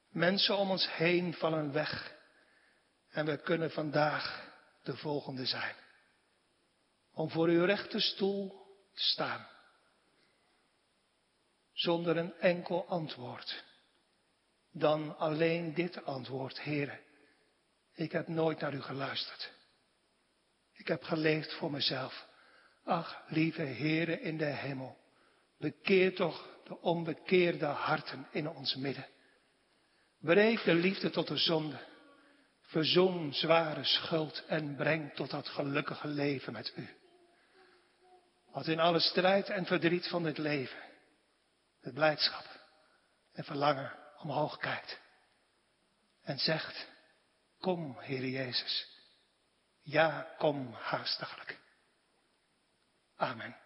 Mensen 0.09 0.57
om 0.57 0.71
ons 0.71 0.91
heen 0.91 1.35
vallen 1.35 1.73
weg. 1.73 2.15
En 3.11 3.27
we 3.27 3.37
kunnen 3.37 3.71
vandaag 3.71 4.53
de 4.83 4.97
volgende 4.97 5.47
zijn. 5.47 5.75
Om 7.13 7.31
voor 7.31 7.49
uw 7.49 7.65
rechte 7.65 8.01
stoel 8.01 8.67
te 8.95 9.03
staan. 9.03 9.49
Zonder 11.73 12.17
een 12.17 12.35
enkel 12.39 12.87
antwoord. 12.89 13.65
Dan 14.73 15.19
alleen 15.19 15.75
dit 15.75 16.05
antwoord, 16.05 16.65
Heere. 16.65 17.01
Ik 17.95 18.13
heb 18.13 18.29
nooit 18.29 18.61
naar 18.61 18.75
u 18.75 18.83
geluisterd. 18.83 19.53
Ik 20.73 20.89
heb 20.89 21.03
geleefd 21.03 21.53
voor 21.55 21.71
mezelf. 21.71 22.27
Ach, 22.85 23.23
lieve 23.27 23.63
Heere 23.63 24.21
in 24.21 24.37
de 24.37 24.45
hemel. 24.45 25.00
Bekeer 25.61 26.15
toch 26.15 26.49
de 26.65 26.81
onbekeerde 26.81 27.67
harten 27.67 28.29
in 28.31 28.49
ons 28.49 28.75
midden. 28.75 29.07
Breek 30.19 30.65
de 30.65 30.75
liefde 30.75 31.11
tot 31.11 31.29
de 31.29 31.37
zonde. 31.37 31.89
Verzoen 32.61 33.35
zware 33.35 33.85
schuld 33.85 34.45
en 34.47 34.77
breng 34.77 35.15
tot 35.15 35.31
dat 35.31 35.49
gelukkige 35.49 36.09
leven 36.09 36.53
met 36.53 36.73
u. 36.77 36.89
Wat 38.53 38.67
in 38.67 38.81
alle 38.81 39.01
strijd 39.01 39.49
en 39.49 39.67
verdriet 39.67 40.09
van 40.09 40.23
dit 40.23 40.39
leven, 40.39 40.83
het 41.81 41.95
blijdschap 41.95 42.47
en 43.33 43.45
verlangen 43.45 43.99
omhoog 44.19 44.57
kijkt 44.57 45.01
en 46.23 46.39
zegt, 46.39 46.89
kom 47.59 47.99
Heer 47.99 48.27
Jezus, 48.27 48.89
ja 49.83 50.35
kom 50.39 50.73
haastiglijk. 50.73 51.59
Amen. 53.17 53.60